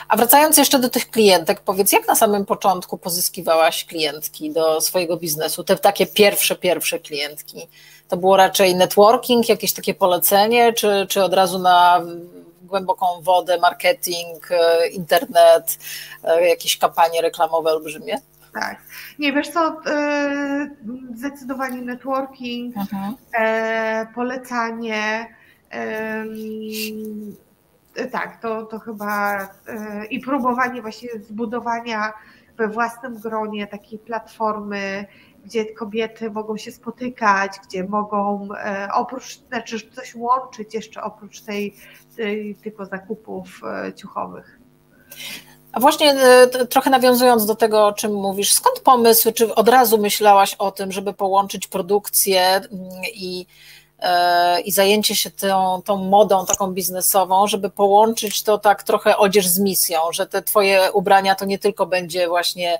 [0.08, 5.18] A wracając jeszcze do tych klientek, powiedz, jak na samym początku pozyskiwałaś klientki do swojego
[5.18, 7.68] biznesu, te takie pierwsze, pierwsze klientki?
[8.08, 12.02] To było raczej networking, jakieś takie polecenie, czy, czy od razu na
[12.72, 15.80] głęboką wodę, marketing, e, internet,
[16.24, 18.18] e, jakieś kampanie reklamowe olbrzymie?
[18.54, 18.82] Tak.
[19.20, 20.70] Nie, wiesz co, e,
[21.16, 23.16] zdecydowanie networking, mhm.
[24.16, 25.28] polecanie,
[28.12, 32.14] tak, to, to chyba e, i próbowanie właśnie zbudowania
[32.58, 35.06] we własnym gronie takiej platformy,
[35.46, 41.76] gdzie kobiety mogą się spotykać, gdzie mogą e, oprócz, znaczy coś łączyć jeszcze oprócz tej,
[42.18, 43.62] tej tylko zakupów
[43.96, 44.60] ciuchowych.
[45.72, 46.16] A właśnie
[46.70, 50.92] trochę nawiązując do tego, o czym mówisz, skąd pomysł, czy od razu myślałaś o tym,
[50.92, 52.70] żeby połączyć produkcję mm,
[53.14, 53.81] i E,
[54.66, 59.60] i zajęcie się tą, tą modą taką biznesową, żeby połączyć to tak trochę odzież z
[59.60, 62.80] misją, że te twoje ubrania to nie tylko będzie właśnie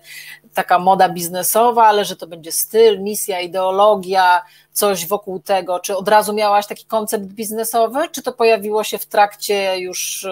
[0.54, 4.42] taka moda biznesowa, ale że to będzie styl, misja, ideologia,
[4.74, 5.80] coś wokół tego.
[5.80, 10.28] Czy od razu miałaś taki koncept biznesowy, czy to pojawiło się w trakcie już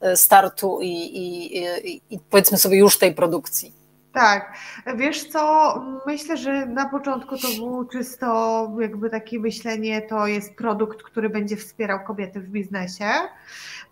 [0.00, 1.56] e, startu i, i,
[1.88, 3.81] i, i powiedzmy sobie już tej produkcji?
[4.12, 4.56] Tak,
[4.96, 5.74] wiesz co,
[6.06, 11.56] myślę, że na początku to było czysto jakby takie myślenie, to jest produkt, który będzie
[11.56, 13.10] wspierał kobiety w biznesie.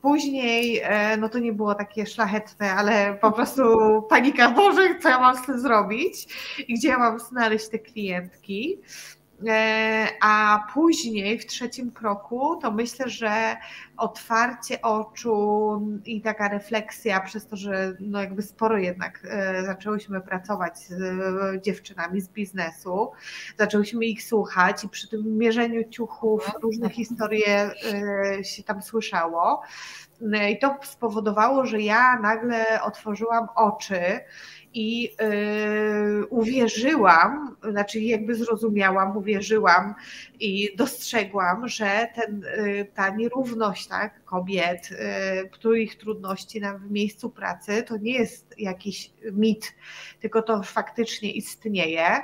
[0.02, 3.62] Później, e, no to nie było takie szlachetne, ale po prostu
[4.09, 6.26] panika, Boże, co ja mam z tym zrobić
[6.68, 8.78] i gdzie ja mam znaleźć te klientki.
[9.48, 13.57] E, a później w trzecim kroku to myślę, że
[13.96, 20.79] otwarcie oczu i taka refleksja przez to, że no jakby sporo jednak e, zaczęłyśmy pracować
[20.79, 23.11] z e, dziewczynami z biznesu,
[23.59, 27.70] zaczęłyśmy ich słuchać i przy tym mierzeniu ciuchów różne historie
[28.42, 29.62] się tam słyszało.
[30.50, 34.00] I to spowodowało, że ja nagle otworzyłam oczy
[34.74, 39.94] i yy, uwierzyłam, znaczy jakby zrozumiałam, uwierzyłam
[40.40, 47.30] i dostrzegłam, że ten, yy, ta nierówność tak, kobiet, yy, których trudności na, w miejscu
[47.30, 49.74] pracy to nie jest jakiś mit,
[50.20, 52.22] tylko to faktycznie istnieje.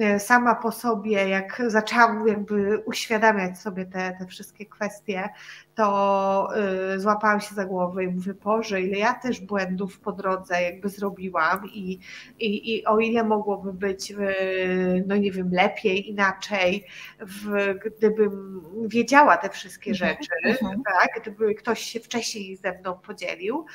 [0.00, 5.28] E, sama po sobie, jak zaczęłam jakby uświadamiać sobie te, te wszystkie kwestie,
[5.76, 6.48] to
[6.94, 10.88] y, złapałam się za głowę i mówię, Boże, ile ja też błędów po drodze jakby
[10.88, 11.98] zrobiłam i,
[12.38, 16.86] i, i o ile mogłoby być, y, no nie wiem, lepiej, inaczej,
[17.20, 20.82] w, gdybym wiedziała te wszystkie mhm, rzeczy, mhm.
[20.82, 23.66] tak, gdyby ktoś się wcześniej ze mną podzielił.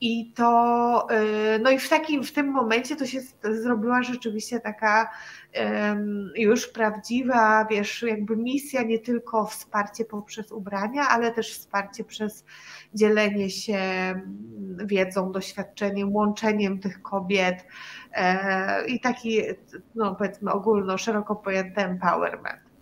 [0.00, 1.06] I to,
[1.54, 5.10] y, no i w takim, w tym momencie to się zrobiła rzeczywiście taka
[6.34, 12.44] już prawdziwa, wiesz, jakby misja, nie tylko wsparcie poprzez ubrania, ale też wsparcie przez
[12.94, 13.80] dzielenie się
[14.84, 17.64] wiedzą, doświadczeniem, łączeniem tych kobiet
[18.12, 19.42] e, i taki,
[19.94, 22.72] no powiedzmy ogólno, szeroko pojęty empowerment.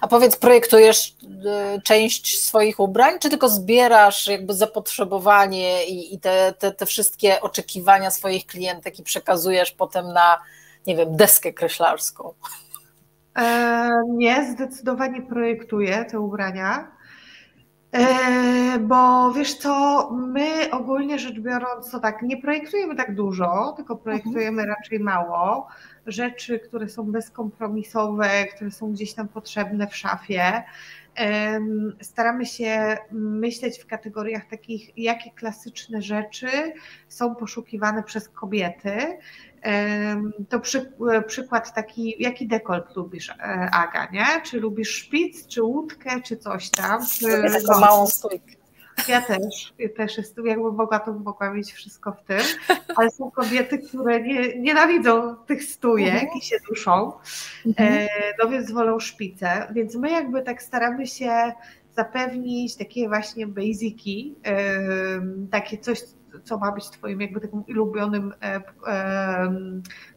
[0.00, 6.54] A powiedz, projektujesz y, część swoich ubrań, czy tylko zbierasz jakby zapotrzebowanie i, i te,
[6.58, 10.38] te, te wszystkie oczekiwania swoich klientek i przekazujesz potem na,
[10.86, 12.34] nie wiem, deskę kreślarską?
[13.38, 16.93] E, nie, zdecydowanie projektuję te ubrania.
[17.94, 23.96] E, bo wiesz co, my ogólnie rzecz biorąc, to tak, nie projektujemy tak dużo, tylko
[23.96, 24.68] projektujemy mhm.
[24.68, 25.68] raczej mało
[26.06, 30.62] rzeczy, które są bezkompromisowe, które są gdzieś tam potrzebne w szafie.
[32.00, 36.48] Staramy się myśleć w kategoriach takich, jakie klasyczne rzeczy
[37.08, 39.18] są poszukiwane przez kobiety.
[40.48, 40.92] To przy,
[41.26, 44.26] przykład taki, jaki dekolt lubisz, e, Aga, nie?
[44.44, 47.06] Czy lubisz szpic, czy łódkę, czy coś tam?
[47.06, 47.26] Czy
[47.66, 48.63] taką małą stójkę.
[49.08, 52.40] Ja też, ja też jestem, jakby mogła, to mogła mieć wszystko w tym,
[52.96, 56.38] ale są kobiety, które nie, nienawidzą tych stójek mhm.
[56.38, 57.12] i się duszą,
[57.66, 57.92] mhm.
[57.92, 58.08] e,
[58.42, 61.52] no więc wolą szpice, więc my jakby tak staramy się
[61.96, 64.34] zapewnić takie właśnie basiki,
[65.50, 66.00] takie coś,
[66.44, 68.60] co ma być twoim jakby takim ulubionym e,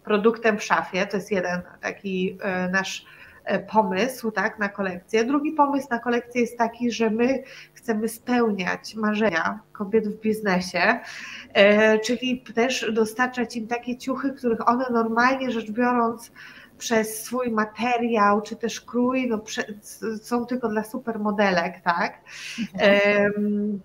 [0.04, 2.38] produktem w szafie, to jest jeden taki
[2.72, 3.27] nasz E,
[3.72, 5.24] pomysł tak, na kolekcję.
[5.24, 11.00] Drugi pomysł na kolekcję jest taki, że my chcemy spełniać marzenia kobiet w biznesie,
[11.54, 16.32] e, czyli też dostarczać im takie ciuchy, których one normalnie rzecz biorąc
[16.78, 19.42] przez swój materiał, czy też krój, no,
[20.22, 22.22] są tylko dla supermodelek, tak?
[22.74, 23.82] Mhm.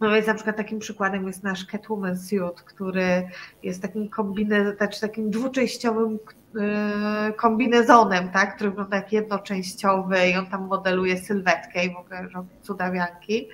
[0.00, 3.28] No więc na przykład takim przykładem jest nasz Catwoman Suit, który
[3.62, 6.18] jest takim kombine, znaczy takim dwuczęściowym
[7.36, 12.48] kombinezonem, tak, który wygląda jak jednoczęściowy i on tam modeluje sylwetkę i w ogóle robi
[12.62, 13.48] cudawianki.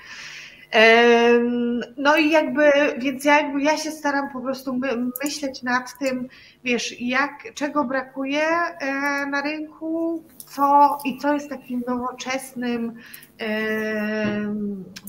[1.96, 4.88] No i jakby, więc ja, jakby ja się staram po prostu my,
[5.24, 6.28] myśleć nad tym,
[6.64, 12.94] wiesz, jak, czego brakuje e, na rynku, co i co jest takim nowoczesnym,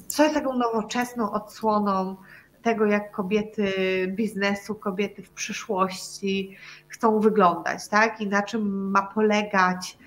[0.08, 2.16] co jest taką nowoczesną odsłoną
[2.62, 3.74] tego, jak kobiety
[4.08, 8.22] biznesu, kobiety w przyszłości chcą wyglądać, tak?
[8.22, 9.98] I na czym ma polegać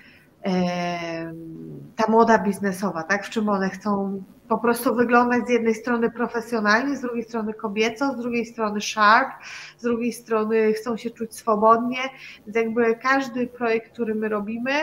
[1.95, 3.25] ta moda biznesowa, tak?
[3.25, 8.13] W czym one chcą po prostu wyglądać z jednej strony profesjonalnie, z drugiej strony kobieco,
[8.13, 9.29] z drugiej strony sharp,
[9.77, 11.97] z drugiej strony chcą się czuć swobodnie,
[12.45, 14.73] więc jakby każdy projekt, który my robimy,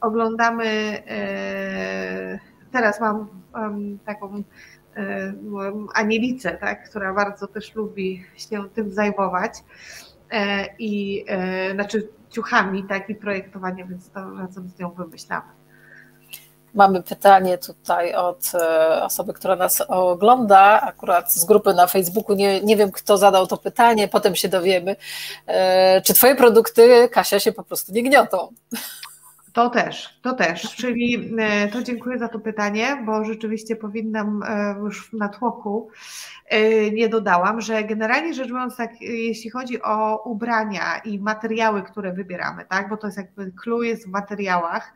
[0.00, 0.64] oglądamy,
[1.08, 2.38] e,
[2.72, 3.28] teraz mam
[4.04, 4.42] taką e,
[5.94, 9.52] Anielicę, tak, która bardzo też lubi się tym zajmować
[10.30, 11.24] e, i
[11.74, 15.56] znaczy ciuchami, tak, i projektowaniem, więc to razem z nią wymyślamy.
[16.76, 22.36] Mamy pytanie tutaj od e, osoby, która nas ogląda, akurat z grupy na Facebooku.
[22.36, 24.96] Nie, nie wiem, kto zadał to pytanie, potem się dowiemy.
[25.46, 28.48] E, czy Twoje produkty, Kasia, się po prostu nie gniotą?
[29.56, 34.42] To też, to też, czyli e, to dziękuję za to pytanie, bo rzeczywiście powinnam
[34.84, 35.90] już na tłoku
[36.92, 42.64] nie dodałam, że generalnie rzecz biorąc, tak, jeśli chodzi o ubrania i materiały, które wybieramy,
[42.68, 44.92] tak, bo to jest jakby clue jest w materiałach,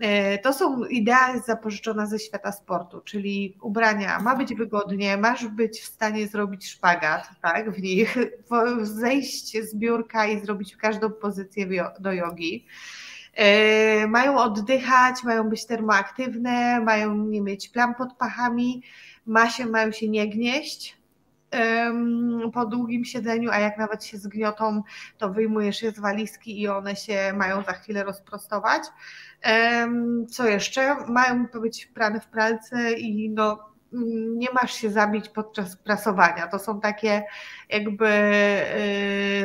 [0.00, 5.80] E, to są idea zapożyczona ze świata sportu, czyli ubrania ma być wygodnie, masz być
[5.80, 8.18] w stanie zrobić szpagat tak, w nich,
[8.82, 11.66] zejść z biurka i zrobić każdą pozycję
[12.00, 12.66] do jogi.
[13.38, 18.82] E, mają oddychać, mają być termoaktywne, mają nie mieć plam pod pachami,
[19.26, 20.98] ma się, mają się nie gnieść
[22.54, 24.82] po długim siedzeniu, a jak nawet się zgniotą,
[25.18, 28.82] to wyjmujesz je z walizki i one się mają za chwilę rozprostować.
[30.30, 30.96] Co jeszcze?
[31.06, 33.68] Mają być prane w pralce i no,
[34.36, 36.46] nie masz się zabić podczas prasowania.
[36.46, 37.22] To są takie
[37.68, 38.10] jakby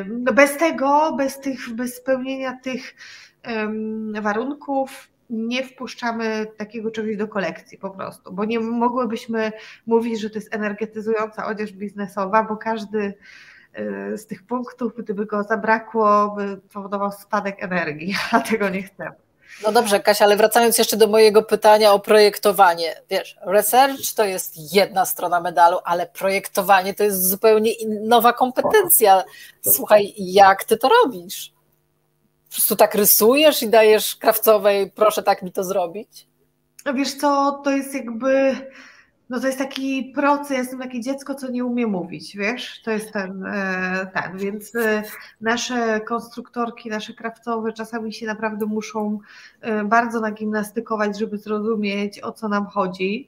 [0.08, 2.95] no bez tego, bez tych, bez spełnienia tych
[4.21, 9.51] warunków nie wpuszczamy takiego czegoś do kolekcji po prostu, bo nie mogłybyśmy
[9.86, 13.13] mówić, że to jest energetyzująca odzież biznesowa, bo każdy
[13.79, 19.15] y, z tych punktów, gdyby go zabrakło, by powodował spadek energii, a tego nie chcemy.
[19.63, 23.01] No dobrze, Kasia, ale wracając jeszcze do mojego pytania o projektowanie.
[23.10, 29.23] Wiesz, research to jest jedna strona medalu, ale projektowanie to jest zupełnie nowa kompetencja.
[29.62, 31.53] Słuchaj, jak ty to robisz?
[32.54, 36.28] Prostu tak rysujesz i dajesz krawcowej, proszę tak mi to zrobić?
[36.96, 38.56] Wiesz co, to jest jakby,
[39.30, 43.12] no to jest taki proces, jestem takie dziecko, co nie umie mówić, wiesz, to jest
[43.13, 45.04] ten, e, ten, więc e,
[45.42, 49.20] nasze konstruktorki, nasze krawcowe czasami się naprawdę muszą
[49.62, 53.28] e, bardzo nagimnastykować, żeby zrozumieć, o co nam chodzi.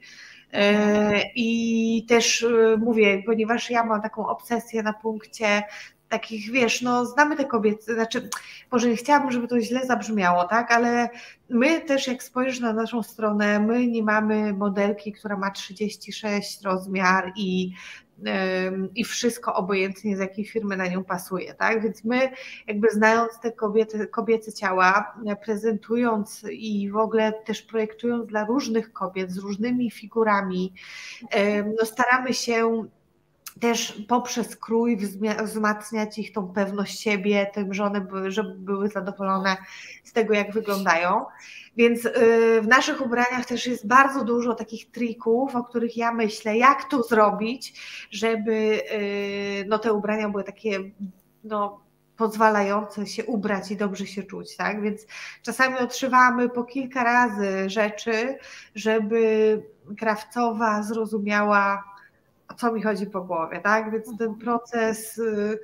[1.36, 2.46] I też
[2.78, 5.64] mówię, ponieważ ja mam taką obsesję na punkcie
[6.10, 8.30] takich, wiesz, no znamy te kobiety, znaczy,
[8.72, 11.10] może nie chciałabym, żeby to źle zabrzmiało, tak, ale
[11.50, 17.32] my też jak spojrzysz na naszą stronę, my nie mamy modelki, która ma 36 rozmiar
[17.36, 17.72] i
[18.96, 21.84] i wszystko obojętnie z jakiej firmy na nią pasuje, tak?
[21.84, 22.30] Więc my
[22.68, 25.16] jakby znając te kobiety, kobiece ciała,
[25.46, 30.74] prezentując i w ogóle też projektując dla różnych kobiet z różnymi figurami,
[31.80, 32.86] no staramy się
[33.60, 34.98] też poprzez krój
[35.44, 39.58] wzmacniać ich tą pewność siebie, tym, że one były, żeby były zadowolone
[40.04, 41.26] z tego, jak wyglądają.
[41.78, 42.12] Więc y,
[42.62, 47.04] w naszych ubraniach też jest bardzo dużo takich trików, o których ja myślę, jak to
[47.04, 50.80] zrobić, żeby y, no, te ubrania były takie
[51.44, 51.80] no,
[52.18, 54.82] pozwalające się ubrać i dobrze się czuć, tak?
[54.82, 55.06] Więc
[55.42, 58.38] czasami otrzywamy po kilka razy rzeczy,
[58.76, 59.62] żeby
[59.98, 61.95] krawcowa zrozumiała
[62.58, 63.92] co mi chodzi po głowie, tak?
[63.92, 64.40] Więc ten mhm.
[64.40, 65.18] proces.
[65.18, 65.60] Y,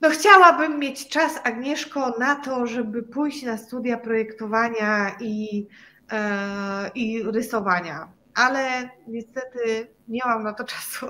[0.00, 5.66] no, chciałabym mieć czas, Agnieszko, na to, żeby pójść na studia projektowania i,
[6.12, 11.06] e, i rysowania, ale niestety nie mam na to czasu.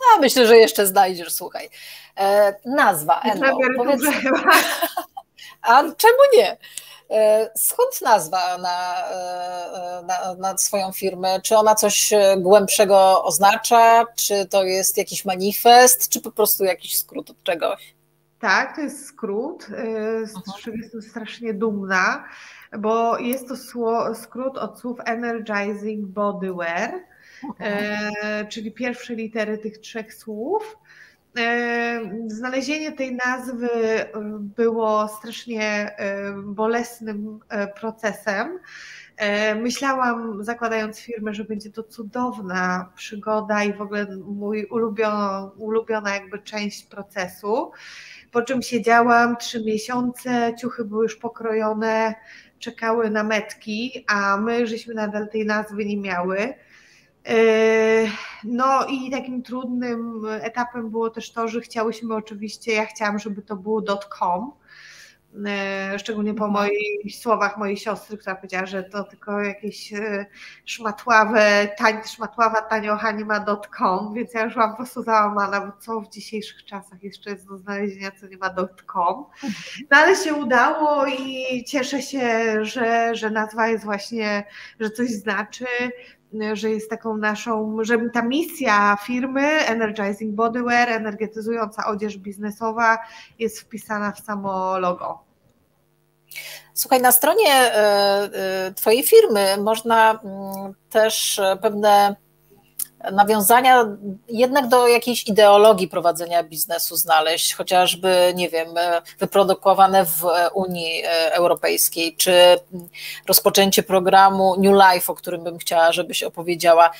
[0.00, 1.68] No, myślę, że jeszcze znajdziesz, słuchaj.
[2.16, 3.58] E, nazwa Enno.
[3.76, 4.00] Powiedz...
[5.62, 6.56] A czemu nie?
[7.10, 11.40] E, skąd nazwa na, e, na, na, swoją firmę?
[11.42, 14.04] Czy ona coś głębszego oznacza?
[14.16, 17.94] Czy to jest jakiś manifest, czy po prostu jakiś skrót od czegoś?
[18.40, 22.24] Tak, to jest skrót, e, z czym jestem strasznie dumna,
[22.78, 26.92] bo jest to skrót od słów Energizing Bodywear,
[28.48, 30.78] czyli pierwsze litery tych trzech słów.
[31.38, 34.08] E, znalezienie tej nazwy e,
[34.56, 37.40] było strasznie e, bolesnym
[37.80, 38.58] procesem.
[39.62, 46.38] Myślałam, zakładając firmę, że będzie to cudowna przygoda i w ogóle mój ulubiona, ulubiona jakby
[46.38, 47.70] część procesu.
[48.30, 52.14] Po czym siedziałam trzy miesiące, ciuchy były już pokrojone,
[52.58, 56.54] czekały na metki, a my żeśmy nadal tej nazwy nie miały.
[57.28, 58.10] Yy,
[58.44, 63.56] no i takim trudnym etapem było też to, że chciałyśmy oczywiście, ja chciałam, żeby to
[63.56, 63.82] było
[64.18, 64.52] .com,
[65.34, 66.52] yy, szczególnie po mhm.
[66.52, 70.26] moich słowach mojej siostry, która powiedziała, że to tylko jakieś yy,
[70.64, 73.44] szmatławe, tań, szmatława taniocha nie ma
[73.78, 77.48] .com, więc ja już byłam po prostu załamana, bo co w dzisiejszych czasach jeszcze jest
[77.48, 78.54] do znalezienia, co nie ma
[78.86, 79.24] .com.
[79.90, 84.44] No ale się udało i cieszę się, że, że nazwa jest właśnie,
[84.80, 85.66] że coś znaczy
[86.52, 92.98] że jest taką naszą, że ta misja firmy Energizing Bodywear, energetyzująca odzież biznesowa
[93.38, 95.24] jest wpisana w samo logo.
[96.74, 97.74] Słuchaj, na stronie e,
[98.66, 102.16] e, Twojej firmy można mm, też pewne
[103.12, 103.84] nawiązania
[104.28, 108.68] jednak do jakiejś ideologii prowadzenia biznesu znaleźć, chociażby, nie wiem,
[109.18, 112.32] wyprodukowane w Unii Europejskiej, czy
[113.26, 116.90] rozpoczęcie programu New Life, o którym bym chciała, żebyś opowiedziała,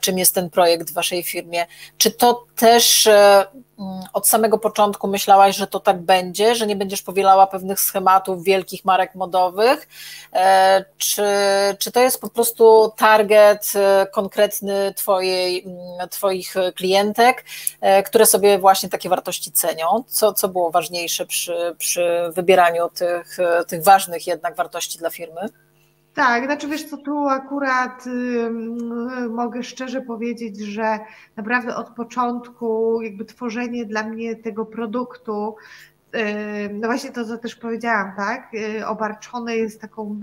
[0.00, 1.66] czym jest ten projekt w Waszej firmie.
[1.98, 3.08] Czy to też
[3.44, 3.69] Mm,
[4.12, 8.84] od samego początku myślałaś, że to tak będzie, że nie będziesz powielała pewnych schematów wielkich
[8.84, 9.88] marek modowych?
[10.32, 11.24] E, czy,
[11.78, 17.44] czy to jest po prostu target e, konkretny twojej, mm, Twoich klientek,
[17.80, 20.04] e, które sobie właśnie takie wartości cenią?
[20.06, 23.38] Co, co było ważniejsze przy, przy wybieraniu tych,
[23.68, 25.48] tych ważnych jednak wartości dla firmy?
[26.20, 28.50] Tak, znaczy wiesz co, tu akurat y,
[29.30, 30.98] mogę szczerze powiedzieć, że
[31.36, 35.56] naprawdę od początku jakby tworzenie dla mnie tego produktu
[36.72, 38.52] no właśnie to, co też powiedziałam, tak,
[38.86, 40.20] obarczone jest taką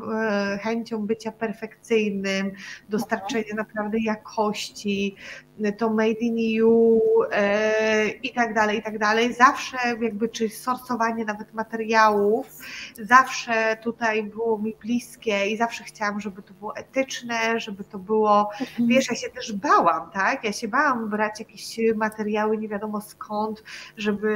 [0.62, 2.52] chęcią bycia perfekcyjnym,
[2.90, 5.16] dostarczenia naprawdę jakości,
[5.78, 7.02] to made in EU
[8.24, 9.34] i tak dalej, i tak dalej.
[9.34, 12.48] Zawsze jakby, czy sortowanie nawet materiałów,
[13.02, 18.50] zawsze tutaj było mi bliskie i zawsze chciałam, żeby to było etyczne, żeby to było,
[18.62, 18.90] mhm.
[18.90, 23.64] wiesz, ja się też bałam, tak, ja się bałam brać jakieś materiały nie wiadomo skąd,
[23.98, 24.28] żeby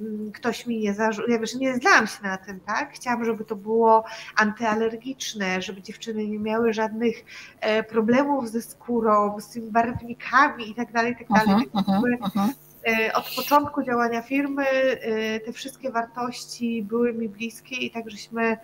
[0.00, 3.44] mm, ktoś mi nie zarzucił, ja wiesz, nie zdałam się na tym, tak, chciałam, żeby
[3.44, 4.04] to było
[4.36, 7.24] antyalergiczne, żeby dziewczyny nie miały żadnych
[7.60, 11.70] e, problemów ze skórą, z tymi barwnikami i tak dalej, i tak dalej.
[12.88, 18.56] E, od początku działania firmy e, te wszystkie wartości były mi bliskie i tak żeśmy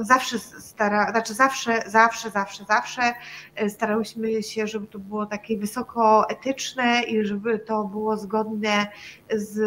[0.00, 3.02] zawsze stara, znaczy zawsze, zawsze, zawsze, zawsze
[3.54, 8.86] e, starałyśmy się, żeby to było takie wysoko etyczne i żeby to było zgodne
[9.34, 9.60] z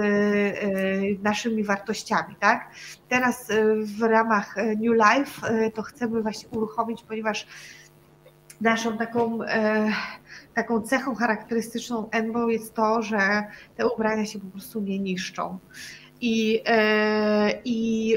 [1.23, 2.69] naszymi wartościami, tak?
[3.09, 3.47] Teraz
[3.97, 7.47] w ramach New Life to chcemy właśnie uruchomić, ponieważ
[8.61, 9.39] naszą taką
[10.59, 13.43] taką cechą charakterystyczną Enbow jest to, że
[13.75, 15.59] te ubrania się po prostu nie niszczą.
[16.21, 18.15] I, e, I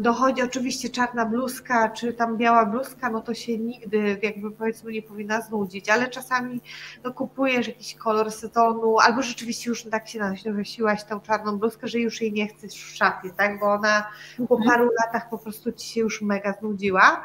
[0.00, 5.02] dochodzi oczywiście czarna bluzka, czy tam biała bluzka, no to się nigdy jakby powiedzmy nie
[5.02, 6.60] powinna znudzić, ale czasami
[7.04, 10.20] no, kupujesz jakiś kolor sezonu, albo rzeczywiście już tak się
[10.52, 14.06] nosiłaś tą czarną bluzkę, że już jej nie chcesz w szafie, tak, bo ona
[14.48, 14.70] po mhm.
[14.70, 17.24] paru latach po prostu ci się już mega znudziła.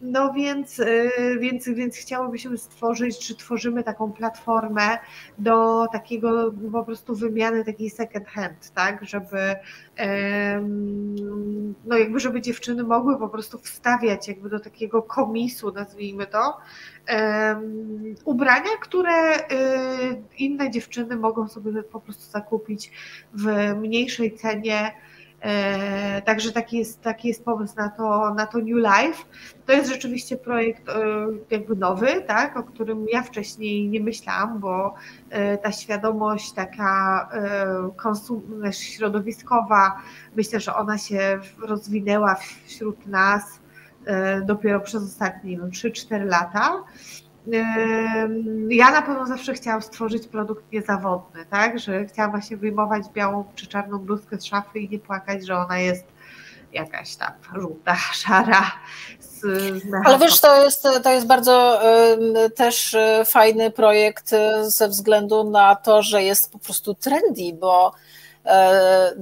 [0.00, 4.98] No więc, y, więc, więc chciałobyśmy stworzyć, czy tworzymy taką platformę
[5.38, 9.54] do takiego po prostu wymiany takiej second hand, tak, żeby
[11.84, 16.58] no jakby żeby dziewczyny mogły po prostu wstawiać jakby do takiego komisu, nazwijmy to,
[18.24, 22.90] ubrania, które y, inne dziewczyny mogą sobie po prostu zakupić
[23.34, 24.92] w mniejszej cenie
[26.24, 29.24] także taki jest, taki jest pomysł na to, na to New Life.
[29.66, 30.92] To jest rzeczywiście projekt e,
[31.50, 34.94] jakby nowy, tak, o którym ja wcześniej nie myślałam, bo
[35.30, 37.28] e, ta świadomość taka
[37.96, 40.02] konsum- środowiskowa,
[40.36, 42.36] myślę, że ona się rozwinęła
[42.66, 43.42] wśród nas
[44.46, 46.84] dopiero przez ostatnie no, 3-4 lata.
[48.68, 51.78] Ja na pewno zawsze chciałam stworzyć produkt niezawodny, tak?
[51.78, 55.78] Że chciałam właśnie wyjmować białą czy czarną bluzkę z szafy i nie płakać, że ona
[55.78, 56.04] jest
[56.72, 58.72] jakaś tam żółta, szara.
[59.20, 61.80] Z, z Ale wiesz, to jest, to jest bardzo
[62.46, 64.30] y, też fajny projekt
[64.62, 67.92] ze względu na to, że jest po prostu trendy, bo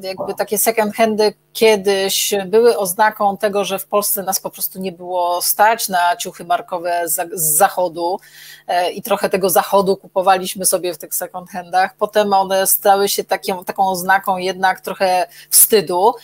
[0.02, 4.92] jakby takie second handy kiedyś były oznaką tego, że w Polsce nas po prostu nie
[4.92, 8.20] było stać na ciuchy markowe z zachodu
[8.66, 11.96] e, i trochę tego zachodu kupowaliśmy sobie w tych second handach.
[11.96, 16.14] Potem one stały się taką, taką oznaką jednak trochę wstydu,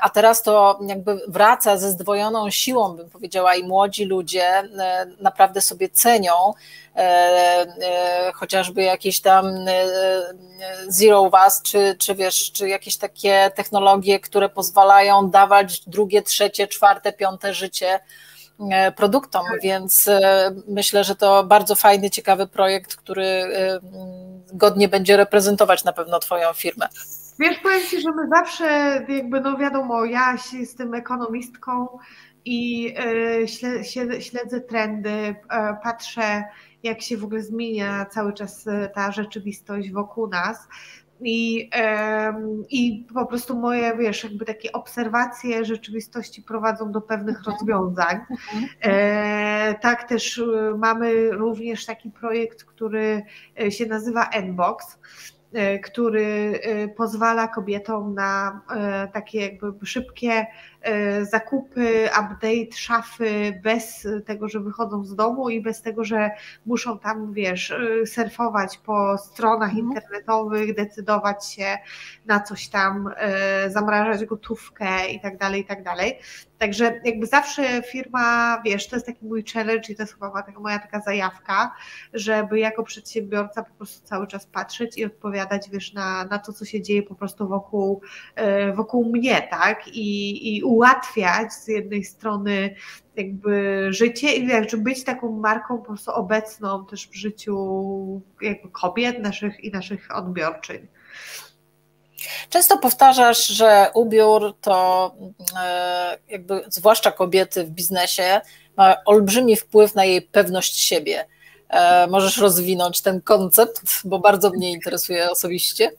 [0.00, 5.60] a teraz to jakby wraca ze zdwojoną siłą, bym powiedziała, i młodzi ludzie e, naprawdę
[5.60, 6.87] sobie cenią e,
[8.34, 9.44] chociażby jakieś tam
[10.88, 17.12] zero was, czy, czy wiesz, czy jakieś takie technologie, które pozwalają dawać drugie, trzecie, czwarte,
[17.12, 18.00] piąte życie
[18.70, 23.80] e, produktom, więc e, myślę, że to bardzo fajny, ciekawy projekt, który e,
[24.52, 26.88] godnie będzie reprezentować na pewno Twoją firmę.
[27.40, 28.64] Wiesz, powiem Ci, że my zawsze,
[29.08, 31.98] jakby, no wiadomo, ja jestem ekonomistką
[32.44, 32.94] i
[34.20, 35.34] śledzę trendy,
[35.82, 36.44] patrzę,
[36.82, 38.64] jak się w ogóle zmienia cały czas
[38.94, 40.68] ta rzeczywistość wokół nas.
[41.20, 41.70] I,
[42.70, 47.56] I po prostu moje, wiesz, jakby takie obserwacje rzeczywistości prowadzą do pewnych mhm.
[47.56, 48.16] rozwiązań.
[48.30, 48.68] Mhm.
[48.80, 50.46] E, tak też y,
[50.78, 53.22] mamy również taki projekt, który
[53.60, 54.98] e, się nazywa Nbox
[55.52, 56.60] e, który
[56.96, 58.60] pozwala kobietom na
[59.12, 60.46] takie jakby szybkie
[60.77, 60.77] E,
[61.22, 66.30] zakupy, update szafy bez tego, że wychodzą z domu i bez tego, że
[66.66, 69.88] muszą tam, wiesz, e, surfować po stronach mhm.
[69.88, 71.78] internetowych, decydować się
[72.26, 76.18] na coś tam, e, zamrażać gotówkę i tak dalej, i tak dalej.
[76.58, 80.78] Także jakby zawsze firma, wiesz, to jest taki mój challenge i to jest chyba moja
[80.78, 81.74] taka zajawka,
[82.14, 86.64] żeby jako przedsiębiorca po prostu cały czas patrzeć i odpowiadać, wiesz, na, na to, co
[86.64, 88.02] się dzieje po prostu wokół,
[88.74, 89.88] wokół mnie, tak?
[89.88, 92.74] I, i ułatwiać z jednej strony
[93.16, 97.56] jakby życie i jakby być taką marką po prostu obecną też w życiu
[98.42, 100.86] jakby kobiet naszych i naszych odbiorczyń.
[102.50, 105.14] Często powtarzasz, że ubiór to
[105.60, 108.40] e, jakby zwłaszcza kobiety w biznesie
[108.76, 111.26] ma olbrzymi wpływ na jej pewność siebie.
[111.68, 115.90] E, możesz rozwinąć ten koncept, bo bardzo mnie interesuje osobiście.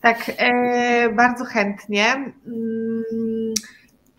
[0.00, 2.32] Tak, e, bardzo chętnie.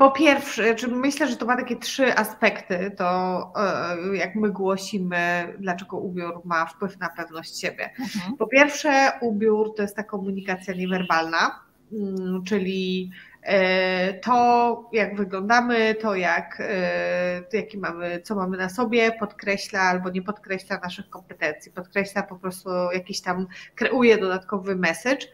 [0.02, 5.98] Po pierwsze, myślę, że to ma takie trzy aspekty, to e, jak my głosimy, dlaczego
[5.98, 7.90] ubiór ma wpływ na pewność siebie.
[8.00, 8.38] Mhm.
[8.38, 11.60] Po pierwsze, ubiór to jest ta komunikacja niewerbalna,
[11.94, 13.12] mm, czyli
[13.44, 19.82] e, to, jak wyglądamy, to jak, e, to jaki mamy, co mamy na sobie, podkreśla
[19.82, 25.28] albo nie podkreśla naszych kompetencji, podkreśla po prostu jakiś tam, kreuje dodatkowy message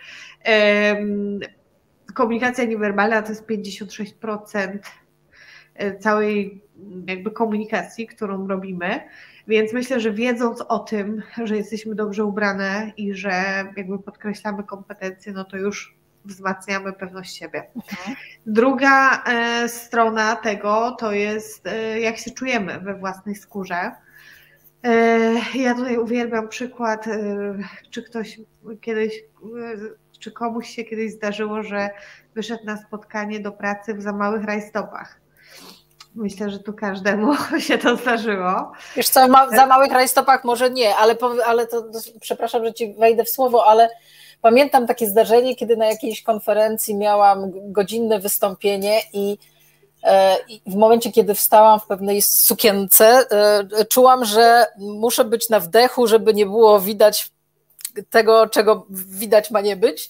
[2.18, 4.78] komunikacja niewerbalna to jest 56%
[5.76, 6.61] e, całej
[7.07, 9.01] jakby komunikacji, którą robimy.
[9.47, 13.32] Więc myślę, że wiedząc o tym, że jesteśmy dobrze ubrane i że
[13.78, 17.63] jakby podkreślamy kompetencje, no to już wzmacniamy pewność siebie.
[17.76, 18.15] Mhm.
[18.45, 23.91] Druga e, strona tego to jest, e, jak się czujemy we własnej skórze.
[25.55, 27.05] Ja tutaj uwielbiam przykład,
[27.89, 28.39] czy ktoś
[28.82, 29.24] kiedyś
[30.20, 31.89] czy komuś się kiedyś zdarzyło, że
[32.36, 35.20] wyszedł na spotkanie do pracy w za małych rajstopach?
[36.15, 37.34] Myślę, że tu każdemu
[37.68, 38.72] się to zdarzyło.
[38.95, 41.15] Wiesz co, ma, za małych rajstopach może nie, ale,
[41.45, 41.84] ale to,
[42.22, 43.89] przepraszam, że ci wejdę w słowo, ale
[44.41, 49.38] pamiętam takie zdarzenie, kiedy na jakiejś konferencji miałam godzinne wystąpienie i
[50.03, 55.59] e, i w momencie, kiedy wstałam w pewnej sukience, e, czułam, że muszę być na
[55.59, 57.32] wdechu, żeby nie było widać
[58.10, 60.10] tego, czego widać ma nie być.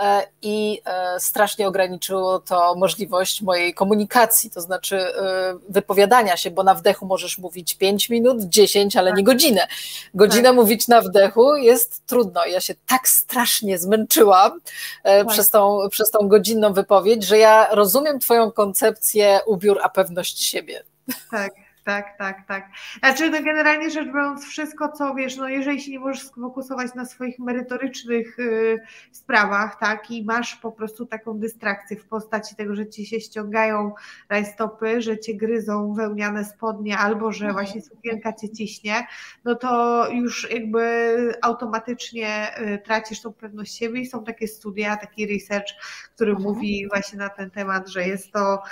[0.00, 6.62] E, I e, strasznie ograniczyło to możliwość mojej komunikacji, to znaczy e, wypowiadania się, bo
[6.62, 9.18] na wdechu możesz mówić 5 minut, 10, ale tak.
[9.18, 9.66] nie godzinę.
[10.14, 10.54] Godzinę tak.
[10.54, 12.46] mówić na wdechu jest trudno.
[12.46, 14.60] Ja się tak strasznie zmęczyłam
[15.02, 15.26] tak.
[15.26, 20.82] przez, tą, przez tą godzinną wypowiedź, że ja rozumiem Twoją koncepcję ubiór, a pewność siebie.
[21.30, 21.52] Tak
[21.84, 22.68] tak, tak, tak.
[22.98, 27.04] Znaczy, no generalnie rzecz biorąc, wszystko, co wiesz, no jeżeli się nie możesz sfokusować na
[27.04, 28.78] swoich merytorycznych y,
[29.12, 33.92] sprawach, tak, i masz po prostu taką dystrakcję w postaci tego, że ci się ściągają
[34.28, 37.64] rajstopy, że cię gryzą wełniane spodnie, albo że mhm.
[37.64, 39.06] właśnie sukienka cię ciśnie,
[39.44, 45.26] no to już jakby automatycznie y, tracisz tą pewność siebie i są takie studia, taki
[45.26, 45.68] research,
[46.14, 46.48] który mhm.
[46.48, 48.62] mówi właśnie na ten temat, że jest to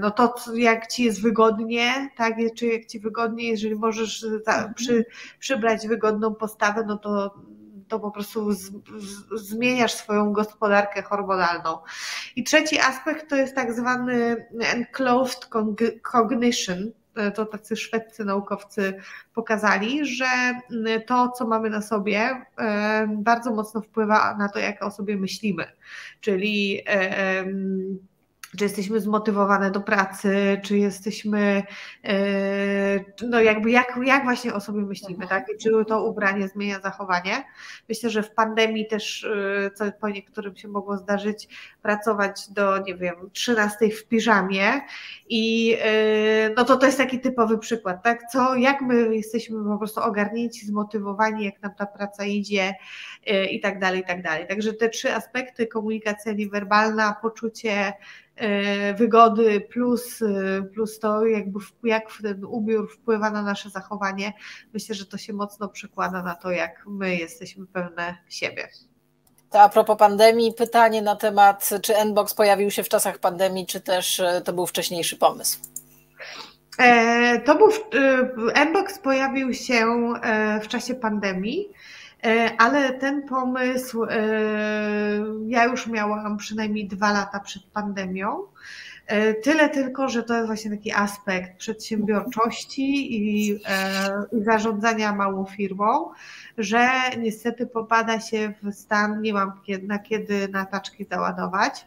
[0.00, 4.74] no to jak ci jest wygodnie, tak, czy jak ci wygodnie, jeżeli możesz mhm.
[4.74, 5.04] przy,
[5.38, 7.34] przybrać wygodną postawę, no to
[7.88, 11.78] to po prostu z, z, zmieniasz swoją gospodarkę hormonalną.
[12.36, 15.48] I trzeci aspekt to jest tak zwany enclosed
[16.02, 16.92] cognition.
[17.14, 18.94] E, to tacy szwedzcy naukowcy
[19.34, 20.26] pokazali, że
[21.06, 25.64] to, co mamy na sobie, e, bardzo mocno wpływa na to, jak o sobie myślimy.
[26.20, 26.82] Czyli
[28.58, 31.62] czy jesteśmy zmotywowane do pracy, czy jesteśmy,
[32.04, 32.14] e,
[33.28, 35.46] no jakby jak, jak właśnie o sobie myślimy, tak?
[35.54, 37.44] I czy to ubranie zmienia zachowanie.
[37.88, 41.48] Myślę, że w pandemii też, e, co po niektórym się mogło zdarzyć,
[41.82, 44.80] pracować do, nie wiem, 13 w piżamie
[45.28, 48.22] i e, no to to jest taki typowy przykład, tak?
[48.32, 52.74] Co, jak my jesteśmy po prostu ogarnięci, zmotywowani, jak nam ta praca idzie
[53.50, 54.46] i tak dalej, i tak dalej.
[54.46, 57.92] Także te trzy aspekty, komunikacja niewerbalna, poczucie
[58.98, 64.32] wygody plus, e, plus to, jakby jak ten ubiór wpływa na nasze zachowanie,
[64.74, 68.68] myślę, że to się mocno przekłada na to, jak my jesteśmy pewne siebie.
[69.50, 73.80] To a propos pandemii, pytanie na temat, czy Nbox pojawił się w czasach pandemii, czy
[73.80, 75.58] też e, to był wcześniejszy pomysł?
[77.44, 77.68] To był,
[78.70, 79.86] Nbox pojawił się
[80.62, 81.68] w czasie pandemii.
[82.24, 84.18] E, ale ten pomysł e,
[85.46, 88.42] ja już miałam przynajmniej dwa lata przed pandemią.
[89.06, 93.58] E, tyle tylko, że to jest właśnie taki aspekt przedsiębiorczości i,
[94.32, 96.10] zarządzania małą firmą,
[96.58, 96.88] że
[97.18, 99.52] niestety popada się w stan, nie mam
[99.82, 101.86] na kiedy na taczki załadować.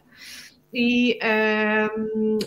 [0.72, 1.18] I,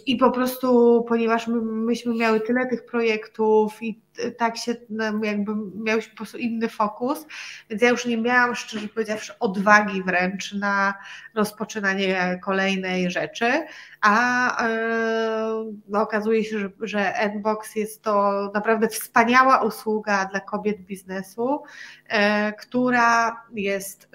[0.06, 4.02] I po prostu, ponieważ my, myśmy miały tyle tych projektów i
[4.38, 4.76] tak się
[5.24, 7.26] jakby miałyśmy po prostu inny fokus,
[7.70, 10.94] więc ja już nie miałam, szczerze powiedziawszy, odwagi wręcz na
[11.36, 13.66] rozpoczynanie kolejnej rzeczy,
[14.02, 14.68] a
[15.88, 21.64] no, okazuje się, że, że Nbox jest to naprawdę wspaniała usługa dla kobiet biznesu,
[22.08, 24.10] e, która jest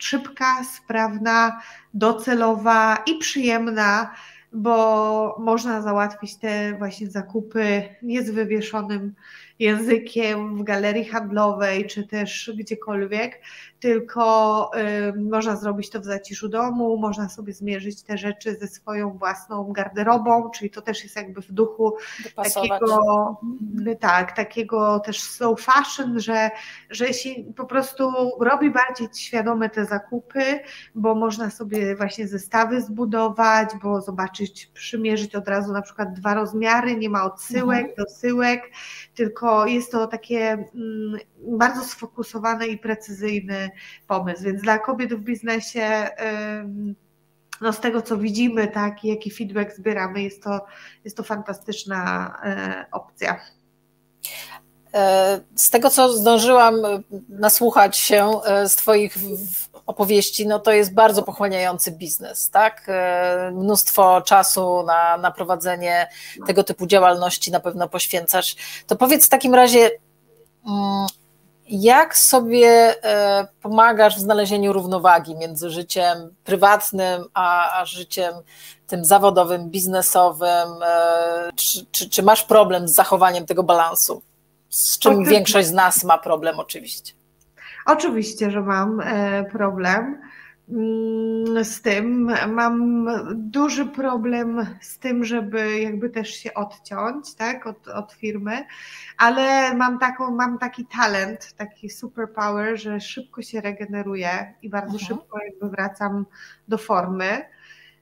[0.00, 1.60] szybka, sprawna,
[1.94, 4.14] docelowa i przyjemna
[4.52, 9.14] bo można załatwić te właśnie zakupy nie z wywieszonym
[9.60, 13.40] językiem w galerii handlowej czy też gdziekolwiek,
[13.80, 14.70] tylko
[15.16, 19.72] y, można zrobić to w zaciszu domu, można sobie zmierzyć te rzeczy ze swoją własną
[19.72, 21.96] garderobą, czyli to też jest jakby w duchu
[22.36, 23.36] takiego,
[24.00, 26.50] tak, takiego też slow fashion, że,
[26.90, 30.60] że się po prostu robi bardziej świadome te zakupy,
[30.94, 34.39] bo można sobie właśnie zestawy zbudować, bo zobaczyć,
[34.74, 37.94] przymierzyć od razu na przykład dwa rozmiary, nie ma odsyłek, mhm.
[37.96, 38.70] dosyłek,
[39.14, 43.70] tylko jest to takie mm, bardzo sfokusowane i precyzyjny
[44.06, 44.42] pomysł.
[44.42, 46.10] Więc dla kobiet w biznesie
[47.60, 50.66] no z tego co widzimy, tak, jaki feedback zbieramy, jest to,
[51.04, 53.40] jest to fantastyczna e, opcja.
[54.94, 56.74] E, z tego, co zdążyłam
[57.28, 59.16] nasłuchać się e, z Twoich
[59.90, 62.90] opowieści, no to jest bardzo pochłaniający biznes, tak?
[63.52, 66.08] Mnóstwo czasu na, na prowadzenie
[66.46, 68.56] tego typu działalności na pewno poświęcasz.
[68.86, 69.90] To powiedz w takim razie,
[70.66, 71.06] mm,
[71.70, 72.68] jak sobie
[73.04, 78.34] e, pomagasz w znalezieniu równowagi między życiem prywatnym a, a życiem
[78.86, 80.82] tym zawodowym, biznesowym?
[80.82, 84.22] E, czy, czy, czy, masz problem z zachowaniem tego balansu?
[84.68, 87.19] Z czym większość z nas ma problem, oczywiście.
[87.86, 90.18] Oczywiście, że mam e, problem.
[90.70, 92.32] Mm, z tym.
[92.48, 98.64] Mam duży problem z tym, żeby jakby też się odciąć tak, od, od firmy,
[99.18, 105.06] ale mam, taką, mam taki talent, taki superpower, że szybko się regeneruję i bardzo mhm.
[105.06, 106.26] szybko jakby wracam
[106.68, 107.44] do formy.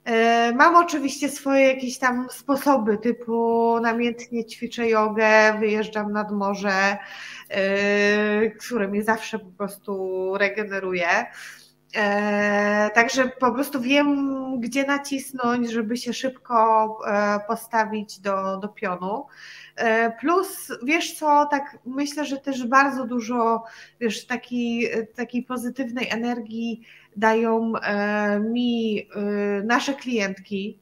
[0.09, 6.99] E, mam oczywiście swoje jakieś tam sposoby, typu namiętnie ćwiczę jogę, wyjeżdżam nad morze,
[7.49, 11.09] e, które mnie zawsze po prostu regeneruje.
[11.97, 16.99] E, także po prostu wiem, gdzie nacisnąć, żeby się szybko
[17.49, 19.27] postawić do, do pionu.
[19.79, 23.65] E, plus, wiesz co, tak myślę, że też bardzo dużo,
[24.01, 26.83] wiesz, takiej, takiej pozytywnej energii
[27.17, 27.73] dają
[28.41, 29.09] mi
[29.65, 30.79] nasze klientki,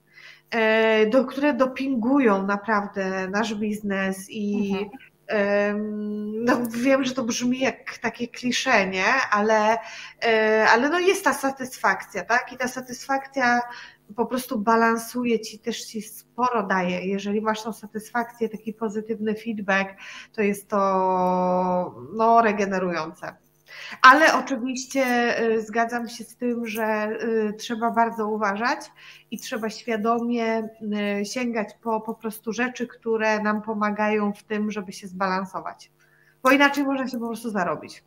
[1.10, 4.88] do, które dopingują naprawdę nasz biznes i mhm
[6.44, 9.06] no, wiem, że to brzmi jak takie klisze, nie?
[9.30, 9.78] Ale,
[10.24, 12.52] e, ale no jest ta satysfakcja, tak?
[12.52, 13.60] I ta satysfakcja
[14.16, 17.06] po prostu balansuje ci, też ci sporo daje.
[17.06, 19.90] Jeżeli masz tą satysfakcję, taki pozytywny feedback,
[20.32, 20.78] to jest to
[22.14, 23.36] no, regenerujące.
[24.02, 28.80] Ale oczywiście y, zgadzam się z tym, że y, trzeba bardzo uważać
[29.30, 30.68] i trzeba świadomie
[31.20, 35.90] y, sięgać po po prostu rzeczy, które nam pomagają w tym, żeby się zbalansować.
[36.42, 38.04] Bo inaczej można się po prostu zarobić.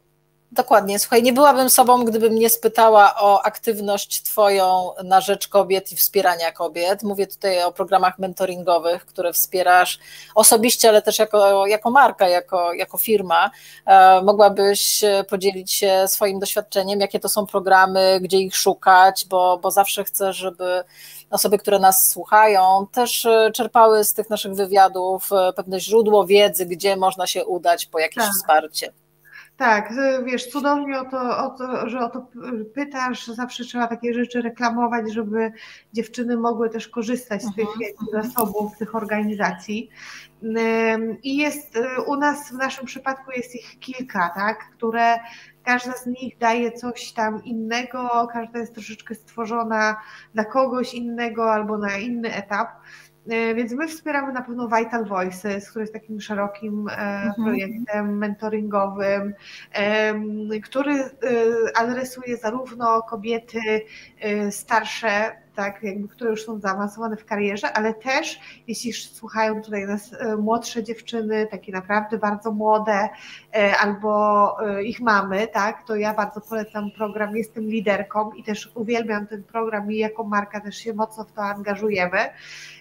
[0.51, 0.99] Dokładnie.
[0.99, 6.51] Słuchaj, nie byłabym sobą, gdybym nie spytała o aktywność Twoją na rzecz kobiet i wspierania
[6.51, 7.03] kobiet.
[7.03, 9.99] Mówię tutaj o programach mentoringowych, które wspierasz
[10.35, 13.51] osobiście, ale też jako, jako marka, jako, jako firma.
[13.85, 19.71] E, mogłabyś podzielić się swoim doświadczeniem, jakie to są programy, gdzie ich szukać, bo, bo
[19.71, 20.83] zawsze chcę, żeby
[21.29, 26.65] osoby, które nas słuchają, też e, czerpały z tych naszych wywiadów e, pewne źródło wiedzy,
[26.65, 28.33] gdzie można się udać po jakieś tak.
[28.33, 28.93] wsparcie.
[29.59, 29.93] Tak,
[30.25, 32.27] wiesz, cudownie o to, o to, że o to
[32.75, 33.27] pytasz.
[33.27, 35.51] Zawsze trzeba takie rzeczy reklamować, żeby
[35.93, 38.23] dziewczyny mogły też korzystać z tych mhm.
[38.23, 39.89] zasobów, tych organizacji.
[41.23, 45.19] I jest y, u nas, w naszym przypadku jest ich kilka, tak, które
[45.63, 50.01] każda z nich daje coś tam innego, każda jest troszeczkę stworzona
[50.33, 52.69] dla kogoś innego albo na inny etap.
[53.27, 57.33] E, więc my wspieramy na pewno Vital Voices, który jest takim szerokim e, mhm.
[57.43, 59.33] projektem mentoringowym,
[60.63, 61.09] który e,
[61.75, 63.59] adresuje zarówno kobiety
[64.49, 70.15] starsze, tak, jakby, które już są zaawansowane w karierze, ale też, jeśli słuchają tutaj nas
[70.37, 73.09] młodsze dziewczyny, takie naprawdę bardzo młode,
[73.79, 79.43] albo ich mamy, tak, to ja bardzo polecam program, jestem liderką i też uwielbiam ten
[79.43, 82.19] program i jako marka też się mocno w to angażujemy.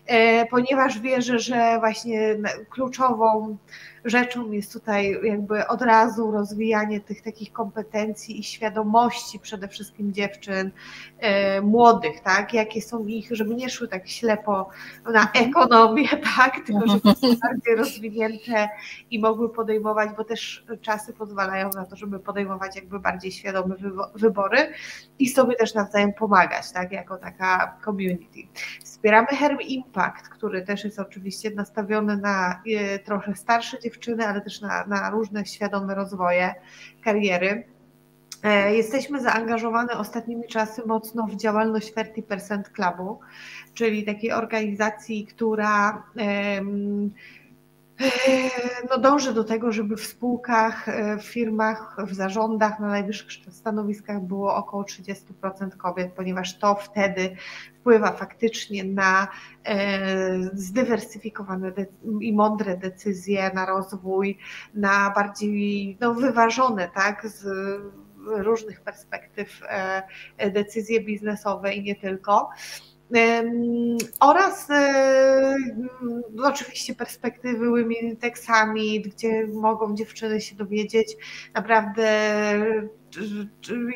[0.07, 2.37] E, ponieważ wierzę, że właśnie
[2.71, 3.57] kluczową
[4.05, 10.71] rzeczą jest tutaj jakby od razu rozwijanie tych takich kompetencji i świadomości przede wszystkim dziewczyn
[11.19, 14.69] e, młodych, tak, jakie są ich, żeby nie szły tak ślepo
[15.13, 15.51] na mhm.
[15.51, 18.69] ekonomię, tak, tylko żeby były bardziej rozwinięte
[19.11, 23.75] i mogły podejmować, bo też czasy pozwalają na to, żeby podejmować jakby bardziej świadome
[24.15, 24.73] wybory
[25.19, 28.41] i sobie też nawzajem pomagać, tak, jako taka community.
[28.85, 33.88] Wspieramy Herb Impact, który też jest oczywiście nastawiony na e, trochę starsze dziewczyny,
[34.27, 36.55] ale też na, na różne świadome rozwoje
[37.05, 37.65] kariery.
[38.71, 43.21] Jesteśmy zaangażowane ostatnimi czasy mocno w działalność 30% Clubu,
[43.75, 46.03] czyli takiej organizacji, która
[48.91, 54.21] no dąży do tego, żeby w spółkach, e, w firmach, w zarządach, na najwyższych stanowiskach
[54.21, 57.37] było około 30% kobiet, ponieważ to wtedy
[57.81, 59.29] wpływa faktycznie na
[59.65, 61.73] e, zdywersyfikowane
[62.21, 64.39] i mądre decyzje, na rozwój,
[64.75, 67.47] na bardziej no, wyważone, tak, z
[68.27, 72.51] różnych perspektyw e, decyzje biznesowe i nie tylko.
[74.21, 74.69] Oraz
[76.35, 81.17] no oczywiście perspektywy Women Summit, gdzie mogą dziewczyny się dowiedzieć
[81.55, 82.09] naprawdę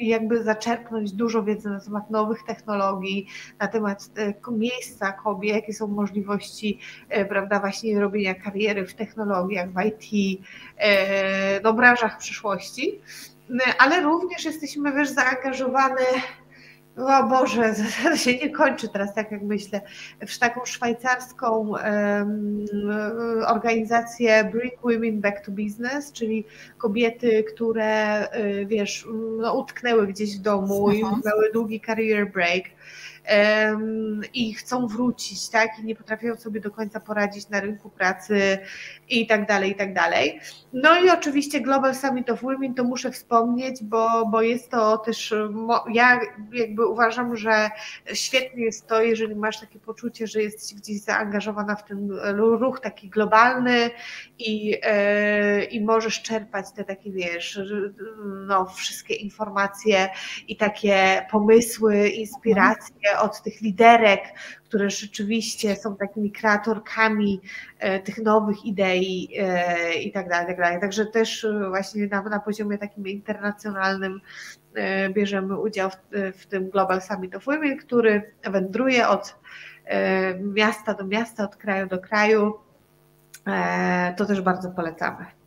[0.01, 3.27] jakby zaczerpnąć dużo wiedzy na temat nowych technologii,
[3.59, 9.69] na temat e, miejsca kobiet, jakie są możliwości, e, prawda, właśnie robienia kariery w technologiach,
[9.71, 10.41] w IT,
[11.65, 13.01] no branżach przyszłości,
[13.79, 16.03] ale również jesteśmy wiesz, zaangażowane
[16.97, 17.75] o Boże,
[18.05, 19.81] to się nie kończy teraz, tak jak myślę.
[20.27, 22.67] W taką szwajcarską um,
[23.47, 26.45] organizację Bring Women Back to Business, czyli
[26.79, 29.07] kobiety, które, y, wiesz,
[29.39, 32.65] no, utknęły gdzieś w domu i miały długi career break
[34.35, 38.59] i chcą wrócić, tak, i nie potrafią sobie do końca poradzić na rynku pracy
[39.09, 40.41] i tak dalej, i tak dalej.
[40.73, 45.35] No i oczywiście Global Summit of Women to muszę wspomnieć, bo, bo jest to też,
[45.93, 46.21] ja
[46.53, 47.71] jakby uważam, że
[48.13, 52.11] świetnie jest to, jeżeli masz takie poczucie, że jesteś gdzieś zaangażowana w ten
[52.61, 53.91] ruch taki globalny
[54.39, 57.61] i, e, i możesz czerpać te takie, wiesz,
[58.47, 60.09] no, wszystkie informacje
[60.49, 64.23] i takie pomysły, inspiracje od tych liderek,
[64.65, 67.41] które rzeczywiście są takimi kreatorkami
[67.79, 70.81] e, tych nowych idei e, i tak dalej, tak dalej.
[70.81, 74.21] Także też e, właśnie na, na poziomie takim internacjonalnym
[75.11, 75.97] bierzemy udział w,
[76.39, 79.37] w tym Global Summit of Women, który wędruje od
[80.41, 82.55] miasta do miasta, od kraju do kraju.
[84.17, 85.42] To też bardzo polecamy.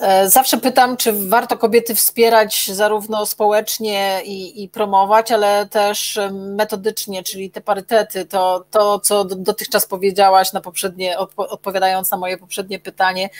[0.00, 7.22] E, zawsze pytam, czy warto kobiety wspierać zarówno społecznie i, i, promować, ale też metodycznie,
[7.22, 13.30] czyli te parytety, to, to co dotychczas powiedziałaś na poprzednie, odpowiadając na moje poprzednie pytanie,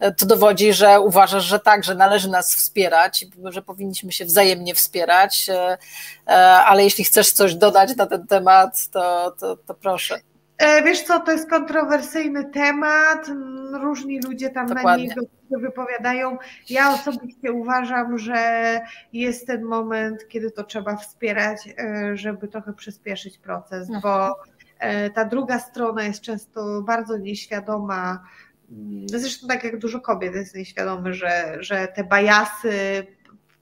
[0.00, 4.74] e, to dowodzi, że uważasz, że tak, że należy nas wspierać, że powinniśmy się wzajemnie
[4.74, 5.78] wspierać, e,
[6.40, 10.33] ale jeśli chcesz coś dodać na ten temat, to, to, to proszę.
[10.84, 13.30] Wiesz co, to jest kontrowersyjny temat,
[13.80, 15.08] różni ludzie tam Dokładnie.
[15.08, 16.38] na niego wypowiadają.
[16.70, 18.80] Ja osobiście uważam, że
[19.12, 24.00] jest ten moment, kiedy to trzeba wspierać, e, żeby trochę przyspieszyć proces, mhm.
[24.00, 24.36] bo
[24.78, 28.24] e, ta druga strona jest często bardzo nieświadoma.
[28.70, 33.06] Mm, zresztą tak jak dużo kobiet jest nieświadomy, że, że te bajasy,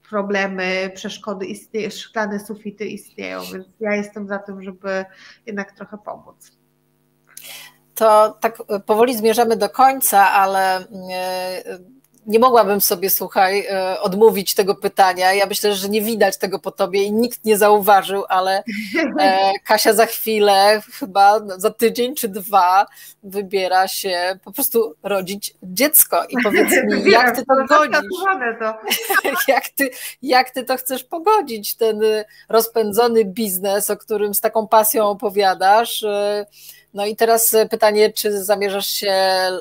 [0.09, 5.05] problemy, przeszkody istnieją, szklane sufity istnieją, więc ja jestem za tym, żeby
[5.45, 6.62] jednak trochę pomóc.
[7.95, 10.83] To tak powoli zmierzamy do końca, ale e,
[12.25, 15.33] nie mogłabym sobie, słuchaj, e, odmówić tego pytania.
[15.33, 18.63] Ja myślę, że nie widać tego po tobie i nikt nie zauważył, ale
[19.19, 22.85] e, Kasia za chwilę, chyba za tydzień czy dwa,
[23.23, 26.23] wybiera się po prostu rodzić dziecko.
[26.29, 28.09] I powiedz mi, jak ty to godzisz?
[29.47, 29.89] Jak ty,
[30.21, 32.01] jak ty to chcesz pogodzić, ten
[32.49, 36.05] rozpędzony biznes, o którym z taką pasją opowiadasz?
[36.93, 39.13] No i teraz pytanie, czy zamierzasz się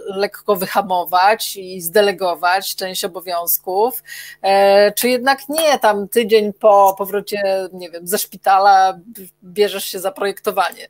[0.06, 4.02] lekko wyhamować i zdelegować część obowiązków,
[4.42, 8.98] e, czy jednak nie, tam tydzień po powrocie, nie wiem, ze szpitala
[9.44, 10.88] bierzesz się za projektowanie?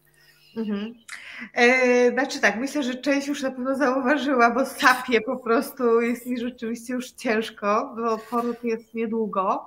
[0.56, 0.94] Mhm.
[1.54, 6.26] E, znaczy tak, myślę, że część już na pewno zauważyła, bo sapie po prostu jest
[6.26, 9.66] mi rzeczywiście już ciężko, bo poród jest niedługo.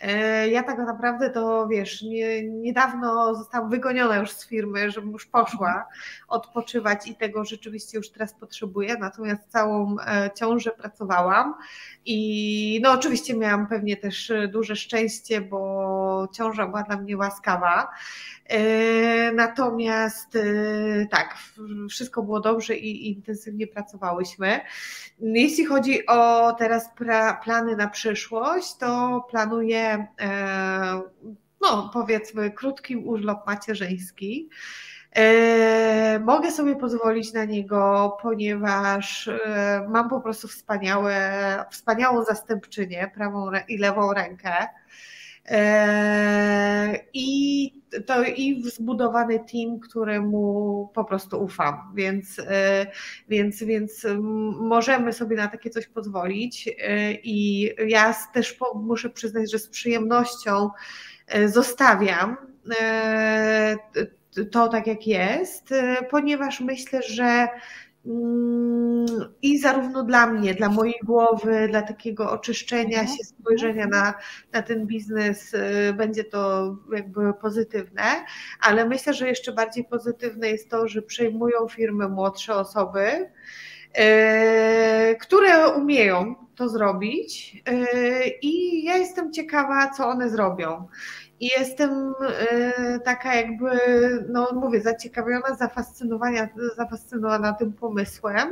[0.00, 5.26] E, ja tak naprawdę to wiesz, nie, niedawno zostałam wygoniona już z firmy, żebym już
[5.26, 5.86] poszła
[6.28, 11.54] odpoczywać i tego rzeczywiście już teraz potrzebuję, natomiast całą e, ciążę pracowałam
[12.04, 17.88] i no oczywiście miałam pewnie też duże szczęście, bo ciąża była dla mnie łaskawa.
[18.50, 20.38] E, natomiast
[21.10, 21.36] tak,
[21.90, 24.60] wszystko było dobrze i intensywnie pracowałyśmy.
[25.20, 26.90] Jeśli chodzi o teraz
[27.44, 31.00] plany na przyszłość, to planuję, e,
[31.60, 34.48] no powiedzmy, krótki urlop macierzyński.
[36.20, 39.30] Mogę sobie pozwolić na niego, ponieważ
[39.88, 44.52] mam po prostu wspaniałe, wspaniałą zastępczynię, prawą i lewą rękę
[47.14, 47.72] I
[48.06, 52.36] to i zbudowany team, któremu po prostu ufam, więc,
[53.28, 54.06] więc, więc
[54.60, 56.68] możemy sobie na takie coś pozwolić.
[57.22, 60.70] I ja też muszę przyznać, że z przyjemnością
[61.46, 62.36] zostawiam
[64.52, 65.74] to tak jak jest,
[66.10, 67.48] ponieważ myślę, że
[69.42, 73.08] i zarówno dla mnie, dla mojej głowy, dla takiego oczyszczenia mhm.
[73.08, 74.14] się, spojrzenia na,
[74.52, 78.02] na ten biznes y, będzie to jakby pozytywne,
[78.60, 85.68] ale myślę, że jeszcze bardziej pozytywne jest to, że przejmują firmy młodsze osoby, y, które
[85.68, 90.88] umieją to zrobić y, i ja jestem ciekawa, co one zrobią.
[91.40, 92.14] I jestem
[92.50, 93.70] e, taka jakby,
[94.28, 98.48] no mówię, zaciekawiona, zafascynowana, zafascynowana tym pomysłem,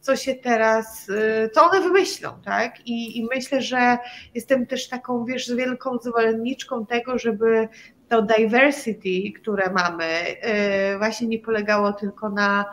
[0.00, 2.86] co się teraz, e, co one wymyślą, tak?
[2.86, 3.98] I, I myślę, że
[4.34, 7.68] jestem też taką, wiesz, wielką zwolenniczką tego, żeby
[8.08, 12.64] to diversity, które mamy, e, właśnie nie polegało tylko na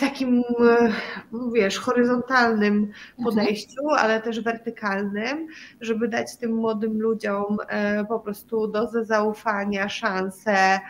[0.00, 0.42] takim,
[1.52, 3.24] wiesz, horyzontalnym mhm.
[3.24, 5.46] podejściu, ale też wertykalnym,
[5.80, 10.80] żeby dać tym młodym ludziom e, po prostu dozę zaufania, szansę,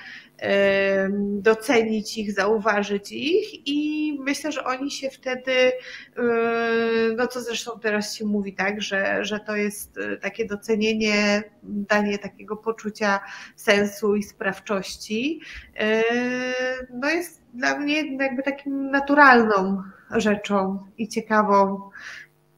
[1.19, 5.73] docenić ich, zauważyć ich i myślę, że oni się wtedy,
[7.17, 12.19] no co zresztą teraz się mówi, tak, że, że to jest e, takie docenienie, danie
[12.19, 13.21] takiego poczucia
[13.57, 15.41] sensu i sprawczości,
[15.77, 16.03] e,
[16.95, 21.91] no jest dla mnie jakby takim naturalną rzeczą i ciekawą,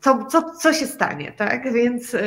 [0.01, 2.21] co, co, co się stanie, tak, więc e,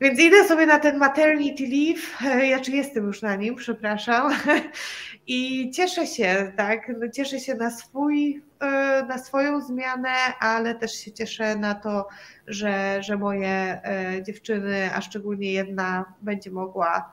[0.00, 4.32] więc idę sobie na ten maternity leave, ja czy jestem już na nim, przepraszam,
[5.26, 8.66] i cieszę się, tak, no, cieszę się na swój, e,
[9.08, 12.08] na swoją zmianę, ale też się cieszę na to,
[12.46, 17.12] że, że moje e, dziewczyny, a szczególnie jedna będzie mogła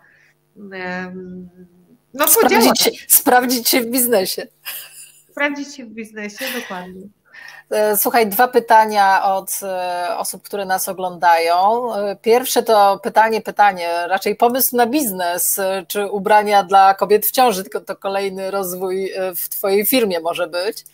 [2.13, 4.47] no, sprawdzić, się, sprawdzić się w biznesie.
[5.32, 7.01] Sprawdzić się w biznesie, dokładnie.
[7.72, 11.55] E, słuchaj, dwa pytania od e, osób, które nas oglądają.
[11.95, 17.63] E, pierwsze to pytanie, pytanie, raczej pomysł na biznes, czy ubrania dla kobiet w ciąży,
[17.63, 20.86] tylko to kolejny rozwój w Twojej firmie może być.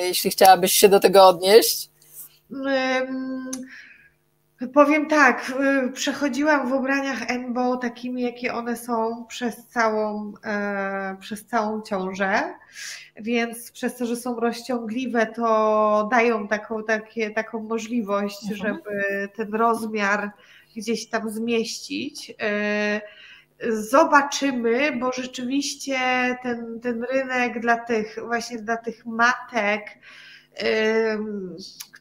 [0.00, 1.90] Jeśli chciałabyś się do tego odnieść.
[4.68, 5.52] Powiem tak,
[5.92, 12.54] przechodziłam w ubraniach Enbo takimi, jakie one są przez całą, e, przez całą ciążę,
[13.16, 18.58] więc przez to, że są rozciągliwe, to dają taką, takie, taką możliwość, mhm.
[18.58, 20.30] żeby ten rozmiar
[20.76, 22.34] gdzieś tam zmieścić.
[22.40, 23.00] E,
[23.68, 25.98] zobaczymy, bo rzeczywiście
[26.42, 29.98] ten, ten rynek dla tych, właśnie dla tych matek,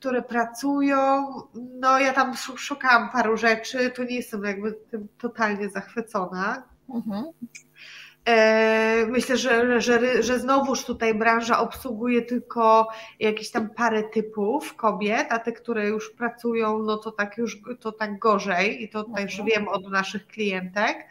[0.01, 1.25] które pracują.
[1.53, 6.63] No ja tam szukałam paru rzeczy, tu nie jestem jakby tym totalnie zachwycona.
[6.89, 7.23] Mhm.
[8.25, 12.87] E, myślę, że, że, że znowuż tutaj branża obsługuje tylko
[13.19, 17.91] jakieś tam parę typów kobiet, a te, które już pracują, no to tak już to
[17.91, 19.27] tak gorzej i to mhm.
[19.27, 21.07] też wiem od naszych klientek.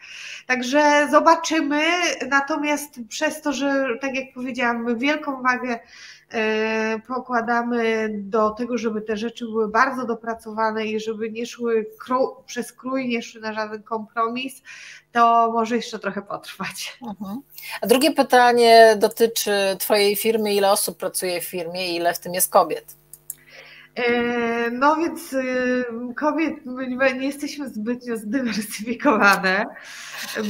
[0.47, 1.83] Także zobaczymy.
[2.29, 5.79] Natomiast przez to, że tak jak powiedziałam, wielką wagę
[7.07, 11.85] pokładamy do tego, żeby te rzeczy były bardzo dopracowane i żeby nie szły
[12.45, 14.61] przez krój, nie szły na żaden kompromis,
[15.11, 16.99] to może jeszcze trochę potrwać.
[17.07, 17.41] Mhm.
[17.81, 20.53] A drugie pytanie dotyczy Twojej firmy.
[20.53, 22.95] Ile osób pracuje w firmie i ile w tym jest kobiet?
[23.95, 26.53] E, no więc y, kobiet
[27.19, 29.65] nie jesteśmy zbytnio zdywersyfikowane,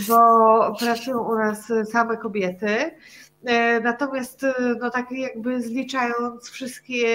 [0.07, 2.91] bo pracują u nas same kobiety.
[3.45, 7.05] E, natomiast, e, no tak jakby zliczając wszystkie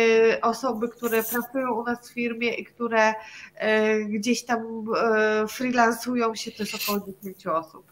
[0.42, 3.14] osoby, które pracują u nas w firmie i które
[3.54, 4.84] e, gdzieś tam
[5.48, 7.86] freelansują się, to jest około 10 osób.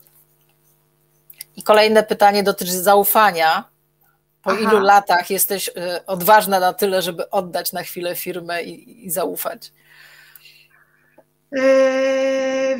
[1.57, 3.65] I kolejne pytanie dotyczy zaufania.
[4.43, 4.61] Po Aha.
[4.61, 5.71] ilu latach jesteś
[6.07, 9.73] odważna na tyle, żeby oddać na chwilę firmę i, i zaufać?
[11.55, 12.79] Yy,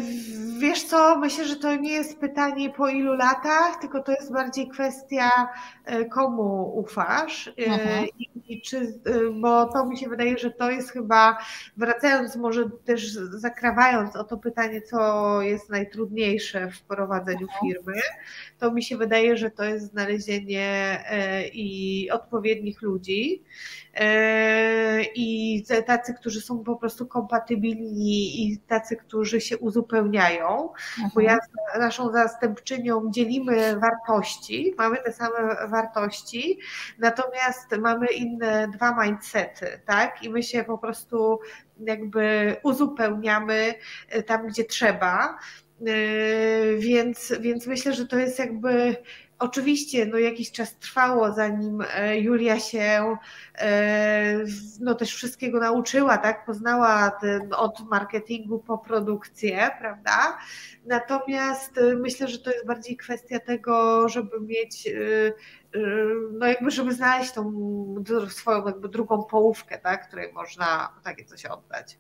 [0.59, 4.69] wiesz co, myślę, że to nie jest pytanie po ilu latach, tylko to jest bardziej
[4.69, 5.49] kwestia,
[6.11, 7.53] komu ufasz.
[7.57, 8.07] Yy, mhm.
[8.49, 9.01] I, czy,
[9.41, 11.39] bo to mi się wydaje, że to jest chyba,
[11.77, 17.61] wracając może też zakrawając o to pytanie, co jest najtrudniejsze w prowadzeniu mhm.
[17.61, 18.01] firmy,
[18.59, 21.05] to mi się wydaje, że to jest znalezienie
[21.53, 23.43] i odpowiednich ludzi.
[25.15, 31.11] I tacy, którzy są po prostu kompatybilni i tacy, którzy się uzupełniają, mhm.
[31.15, 31.39] bo ja
[31.75, 35.74] z naszą zastępczynią dzielimy wartości, mamy te same wartości,
[36.99, 40.23] natomiast mamy inne dwa mindsety, tak?
[40.23, 41.41] I my się po prostu
[41.81, 43.75] jakby uzupełniamy
[44.27, 45.39] tam, gdzie trzeba.
[46.79, 48.97] Więc, więc myślę, że to jest jakby
[49.39, 53.17] Oczywiście no, jakiś czas trwało, zanim e, Julia się
[53.59, 54.45] e,
[54.81, 56.47] no, też wszystkiego nauczyła, tak?
[56.47, 60.39] Poznała ten, od marketingu po produkcję, prawda?
[60.87, 64.89] Natomiast e, myślę, że to jest bardziej kwestia tego, żeby mieć,
[66.33, 67.53] no jakby, żeby znaleźć tą
[68.29, 70.09] swoją jakby drugą połówkę, tak?
[70.09, 71.99] Której można takie coś oddać.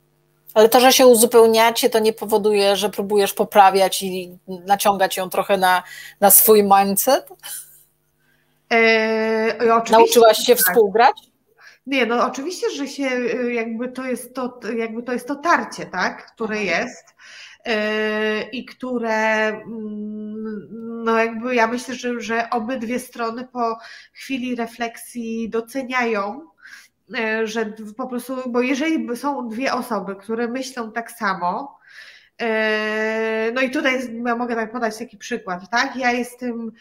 [0.55, 5.59] Ale to, że się uzupełniacie, to nie powoduje, że próbujesz poprawiać i naciągać ją trochę
[5.59, 5.82] na,
[6.20, 7.26] na swój mindset?
[8.70, 9.59] Eee,
[9.90, 10.64] Nauczyłaś się tak.
[10.64, 11.16] współgrać?
[11.86, 13.05] Nie, no oczywiście, że się
[13.52, 16.78] jakby to jest to, jakby to jest to tarcie, tak, które mhm.
[16.78, 17.14] jest
[17.66, 20.68] yy, i które mm,
[21.05, 23.78] no jakby ja myślę, że, że obydwie strony po
[24.12, 26.53] chwili refleksji doceniają E,
[27.44, 31.78] że po prostu, bo jeżeli są dwie osoby, które myślą tak samo,
[32.40, 35.96] e, no i tutaj ja mogę tak podać taki przykład, tak?
[35.96, 36.72] Ja jestem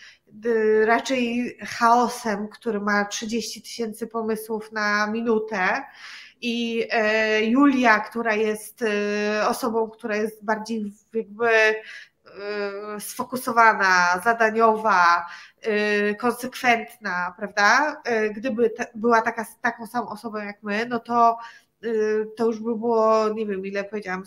[0.86, 5.84] raczej chaosem, który ma 30 tysięcy pomysłów na minutę
[6.42, 8.84] i e, Julia, która jest
[9.48, 11.50] osobą, która jest bardziej jakby
[13.00, 15.26] sfokusowana, zadaniowa,
[15.68, 18.02] y, konsekwentna, prawda?
[18.08, 21.38] Y, gdyby była taka, taką samą osobą jak my, no to
[22.38, 24.24] to już by było, nie wiem ile powiedziałam,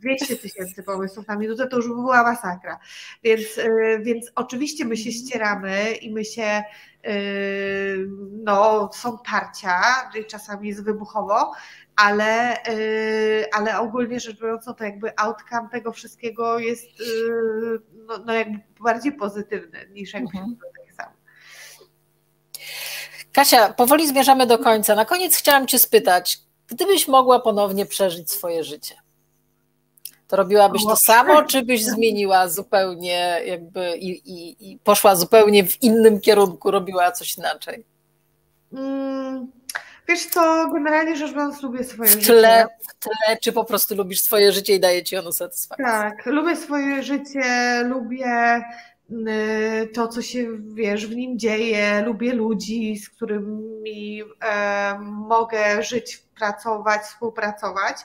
[0.00, 2.78] 200 tysięcy pomysłów na minutę, to już by była masakra.
[3.22, 3.42] Więc,
[4.00, 6.62] więc oczywiście my się ścieramy i my się,
[8.30, 9.82] no są tarcia,
[10.28, 11.52] czasami jest wybuchowo,
[11.96, 17.04] ale, y, ale ogólnie rzecz biorąc, no to jakby outcome tego wszystkiego jest y,
[17.92, 20.56] no, no jakby bardziej pozytywny niż jakby mhm.
[20.56, 21.16] tak samo.
[23.32, 24.94] Kasia, powoli zmierzamy do końca.
[24.94, 26.38] Na koniec chciałam Cię spytać,
[26.68, 28.94] gdybyś mogła ponownie przeżyć swoje życie,
[30.28, 35.82] to robiłabyś to samo, czy byś zmieniła zupełnie jakby i, i, i poszła zupełnie w
[35.82, 37.84] innym kierunku, robiła coś inaczej?
[38.72, 39.52] Mm
[40.08, 42.66] Wiesz co, generalnie rzecz biorąc lubię swoje w tle, życie.
[42.78, 45.86] W tle, czy po prostu lubisz swoje życie i daje ci ono satysfakcję?
[45.86, 48.62] Tak, lubię swoje życie, lubię
[49.94, 57.02] to, co się, wiesz, w nim dzieje, lubię ludzi, z którymi e, mogę żyć, pracować,
[57.02, 57.96] współpracować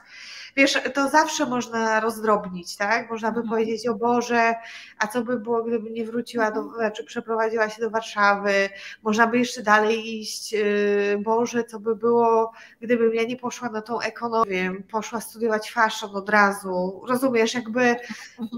[0.55, 3.09] wiesz, to zawsze można rozdrobnić, tak?
[3.09, 3.49] Można by mhm.
[3.49, 4.55] powiedzieć, o Boże,
[4.97, 6.77] a co by było, gdyby nie wróciła do, mhm.
[6.77, 8.69] znaczy przeprowadziła się do Warszawy,
[9.03, 13.81] można by jeszcze dalej iść, y, Boże, co by było, gdybym ja nie poszła na
[13.81, 17.95] tą ekonomię, poszła studiować fashion od razu, rozumiesz, jakby
[18.39, 18.49] mhm.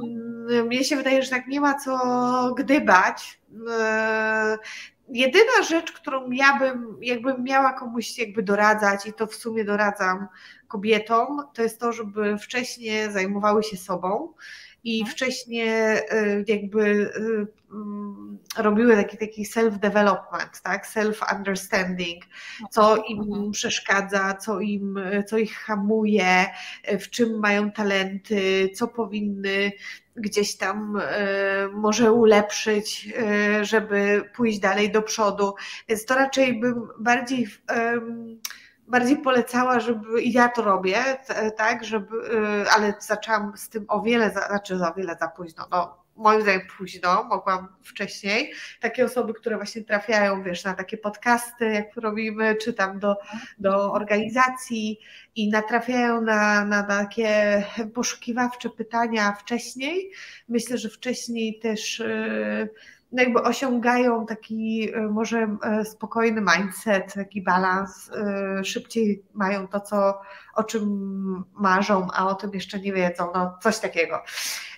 [0.49, 6.59] mm, mnie się wydaje, że tak nie ma co gdybać, y, jedyna rzecz, którą ja
[6.59, 10.27] bym, jakbym miała komuś jakby doradzać i to w sumie doradzam
[10.67, 14.33] kobietom, to jest to, żeby wcześniej zajmowały się sobą
[14.83, 15.15] i mhm.
[15.15, 20.87] wcześniej y, jakby y, mm, robiły taki, taki self-development, tak?
[20.87, 22.21] self-understanding,
[22.71, 23.51] co im mhm.
[23.51, 26.45] przeszkadza, co, im, co ich hamuje,
[26.99, 29.71] w czym mają talenty, co powinny
[30.15, 31.01] gdzieś tam
[31.73, 33.13] może ulepszyć,
[33.61, 35.53] żeby pójść dalej do przodu.
[35.89, 37.47] Więc to raczej bym bardziej
[38.91, 40.97] bardziej polecała, żeby i ja to robię,
[41.57, 45.67] tak, żeby, y, ale zaczęłam z tym o wiele, za, znaczy za wiele za późno,
[45.71, 48.53] no moim zdaniem późno, mogłam wcześniej.
[48.81, 53.15] Takie osoby, które właśnie trafiają, wiesz, na takie podcasty, jak robimy, czy tam do,
[53.59, 54.99] do organizacji
[55.35, 57.63] i natrafiają na, na takie
[57.93, 60.11] poszukiwawcze pytania wcześniej.
[60.49, 62.69] Myślę, że wcześniej też yy,
[63.11, 70.21] jakby osiągają taki e, może e, spokojny mindset, taki balans, e, szybciej mają to, co,
[70.55, 74.23] o czym marzą, a o tym jeszcze nie wiedzą, no coś takiego.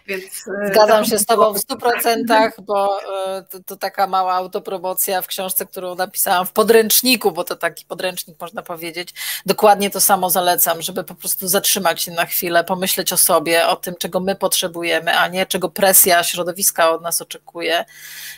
[0.08, 0.24] Więc,
[0.64, 5.22] e, Zgadzam się z Tobą w stu procentach, bo e, to, to, taka mała autopromocja
[5.22, 9.14] w książce, którą napisałam w podręczniku, bo to taki podręcznik można powiedzieć.
[9.46, 13.76] Dokładnie to samo zalecam, żeby po prostu zatrzymać się na chwilę, pomyśleć o sobie, o
[13.76, 17.86] tym, czego my potrzebujemy, a nie czego presja środowiska od nas oczekuje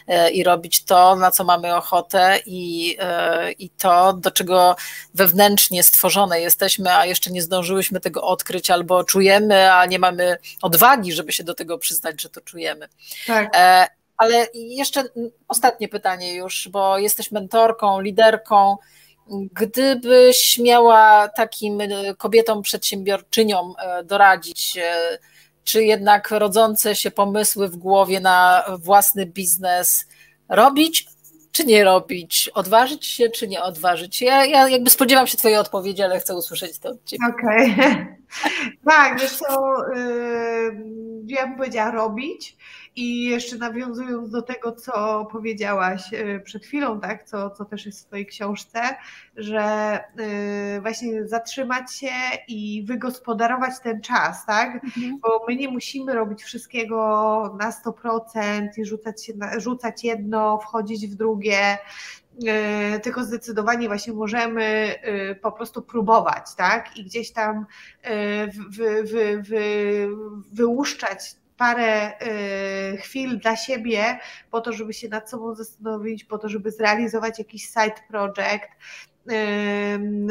[0.08, 2.98] e, i robić to, na co mamy ochotę i,
[3.60, 4.76] i to, do czego
[5.14, 11.14] wewnętrznie stworzone jesteśmy, a jeszcze nie zdążyłyśmy tego odkryć albo czujemy, a nie mamy odwagi,
[11.14, 12.88] żeby się do tego przyznać, że to czujemy.
[13.28, 13.56] Tak.
[13.56, 13.88] E,
[14.18, 15.04] ale jeszcze
[15.48, 18.78] ostatnie pytanie już, bo jesteś mentorką, liderką.
[19.52, 21.88] Gdybyś miała takim e,
[22.18, 24.78] kobietom, przedsiębiorczyniom e, doradzić,
[25.64, 30.06] czy jednak rodzące się pomysły w głowie na własny biznes
[30.50, 31.08] robić,
[31.56, 34.22] czy nie robić, odważyć się, czy nie odważyć?
[34.22, 37.24] Ja, ja jakby spodziewam się Twojej odpowiedzi, ale chcę usłyszeć to od Ciebie.
[37.30, 37.74] Okej.
[37.74, 38.18] Okay.
[38.90, 40.74] tak, co, yy,
[41.28, 42.58] ja bym powiedziała robić
[42.96, 48.04] i jeszcze nawiązując do tego, co powiedziałaś y, przed chwilą, tak, co, co też jest
[48.04, 48.80] w Twojej książce,
[49.38, 50.00] że
[50.78, 52.12] y, właśnie zatrzymać się
[52.48, 54.84] i wygospodarować ten czas, tak?
[54.84, 55.20] Mhm.
[55.22, 61.08] Bo my nie musimy robić wszystkiego na 100% i rzucać, się na, rzucać jedno, wchodzić
[61.08, 61.78] w drugie
[62.96, 64.96] y, tylko zdecydowanie właśnie możemy
[65.42, 66.98] po prostu próbować, tak?
[66.98, 67.66] I gdzieś tam
[68.70, 70.08] wy, wy, wy,
[70.52, 72.12] wyłuszczać parę
[72.94, 74.20] y, chwil dla siebie,
[74.52, 78.70] po to, żeby się nad sobą zastanowić, po to, żeby zrealizować jakiś side project,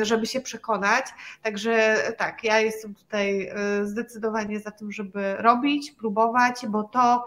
[0.00, 1.06] y, żeby się przekonać.
[1.42, 3.50] Także tak, ja jestem tutaj
[3.82, 7.26] y, zdecydowanie za tym, żeby robić, próbować, bo to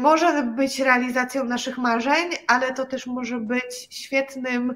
[0.00, 4.74] może być realizacją naszych marzeń, ale to też może być świetnym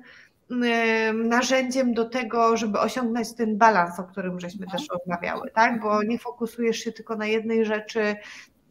[1.14, 5.80] narzędziem do tego, żeby osiągnąć ten balans, o którym żeśmy też rozmawiały, tak?
[5.80, 8.16] Bo nie fokusujesz się tylko na jednej rzeczy,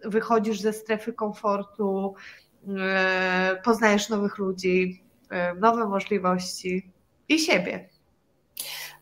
[0.05, 2.15] wychodzisz ze strefy komfortu,
[3.63, 5.03] poznajesz nowych ludzi,
[5.59, 6.91] nowe możliwości
[7.29, 7.89] i siebie.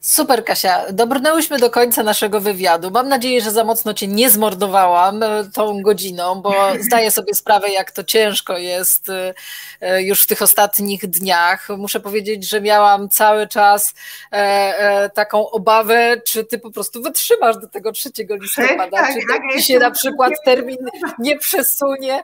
[0.02, 0.86] Super, Kasia.
[0.94, 2.92] Dobrnęłyśmy do końca naszego wywiadu.
[2.92, 6.54] Mam nadzieję, że za mocno Cię nie zmordowałam e, tą godziną, bo
[6.88, 9.34] zdaję sobie sprawę, jak to ciężko jest e,
[9.82, 11.68] e, już w tych ostatnich dniach.
[11.78, 13.94] Muszę powiedzieć, że miałam cały czas
[15.14, 18.10] taką obawę, czy Ty po prostu wytrzymasz do tego 3
[18.42, 20.78] listopada, tak, czy tak, się na przykład termin
[21.20, 22.24] nie przesunie.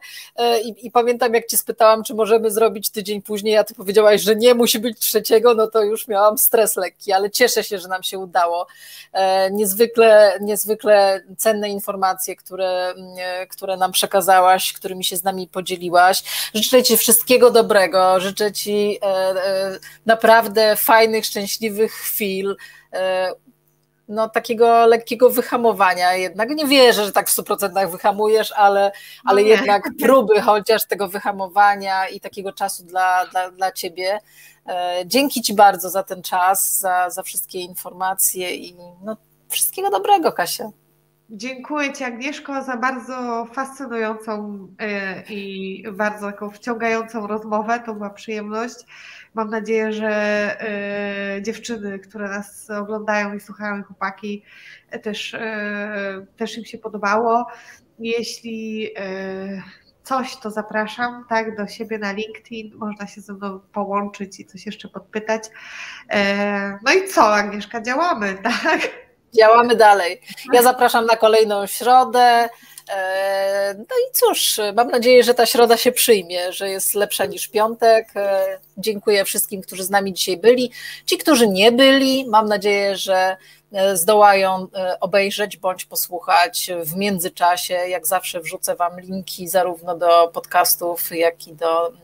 [0.66, 4.36] I, I pamiętam, jak Cię spytałam, czy możemy zrobić tydzień później, a Ty powiedziałaś, że
[4.36, 8.04] nie musi być trzeciego, no to już miałam stres lekki, ale cieszę się, że nam
[8.04, 8.68] się udało.
[9.14, 13.16] E, niezwykle, niezwykle cenne informacje, które, mm,
[13.50, 16.24] które nam przekazałaś, którymi się z nami podzieliłaś.
[16.54, 22.56] Życzę Ci wszystkiego dobrego, życzę Ci e, e, naprawdę fajnych, szczęśliwych chwil
[24.08, 26.50] no, takiego lekkiego wyhamowania jednak.
[26.50, 28.92] Nie wierzę, że tak w 100% wyhamujesz, ale,
[29.26, 34.20] ale jednak próby chociaż tego wyhamowania i takiego czasu dla, dla, dla ciebie.
[34.68, 39.18] E, dzięki Ci bardzo za ten czas, za, za wszystkie informacje i no,
[39.50, 40.70] wszystkiego dobrego, Kasia.
[41.30, 47.80] Dziękuję Ci Agnieszko za bardzo fascynującą e, i bardzo taką wciągającą rozmowę.
[47.86, 48.76] To była przyjemność.
[49.36, 50.12] Mam nadzieję, że
[50.62, 54.44] e, dziewczyny, które nas oglądają i słuchają, i chłopaki
[55.04, 55.36] też,
[56.38, 57.48] też im się podobało.
[58.00, 58.90] Jeśli
[60.06, 62.76] coś, to zapraszam tak, do siebie na LinkedIn.
[62.76, 65.44] Można się ze mną połączyć i coś jeszcze podpytać.
[66.10, 68.90] E, no i co, Agnieszka, działamy, tak?
[69.38, 70.22] Działamy dalej.
[70.54, 72.50] Ja zapraszam na kolejną środę.
[72.90, 77.48] E, no i cóż, mam nadzieję, że ta środa się przyjmie, że jest lepsza niż
[77.48, 78.08] piątek.
[78.16, 80.72] E, dziękuję wszystkim, którzy z nami dzisiaj byli.
[81.06, 83.38] Ci, którzy nie byli, mam nadzieję, że
[83.76, 84.68] E, zdołają
[85.00, 87.74] obejrzeć bądź posłuchać w międzyczasie.
[87.74, 92.00] Jak zawsze wrzucę Wam linki zarówno do podcastów, jak i do mm,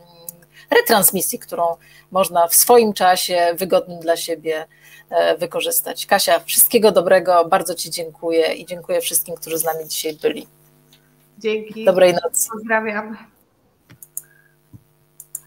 [0.70, 1.76] retransmisji, którą
[2.10, 4.66] można w swoim czasie wygodnym dla siebie
[5.38, 6.06] wykorzystać.
[6.06, 10.46] Kasia, wszystkiego dobrego, bardzo Ci dziękuję i dziękuję wszystkim, którzy z nami dzisiaj byli.
[11.42, 11.84] Dzięki.
[11.84, 12.48] Dobrej nocy.
[12.52, 13.16] Pozdrawiam.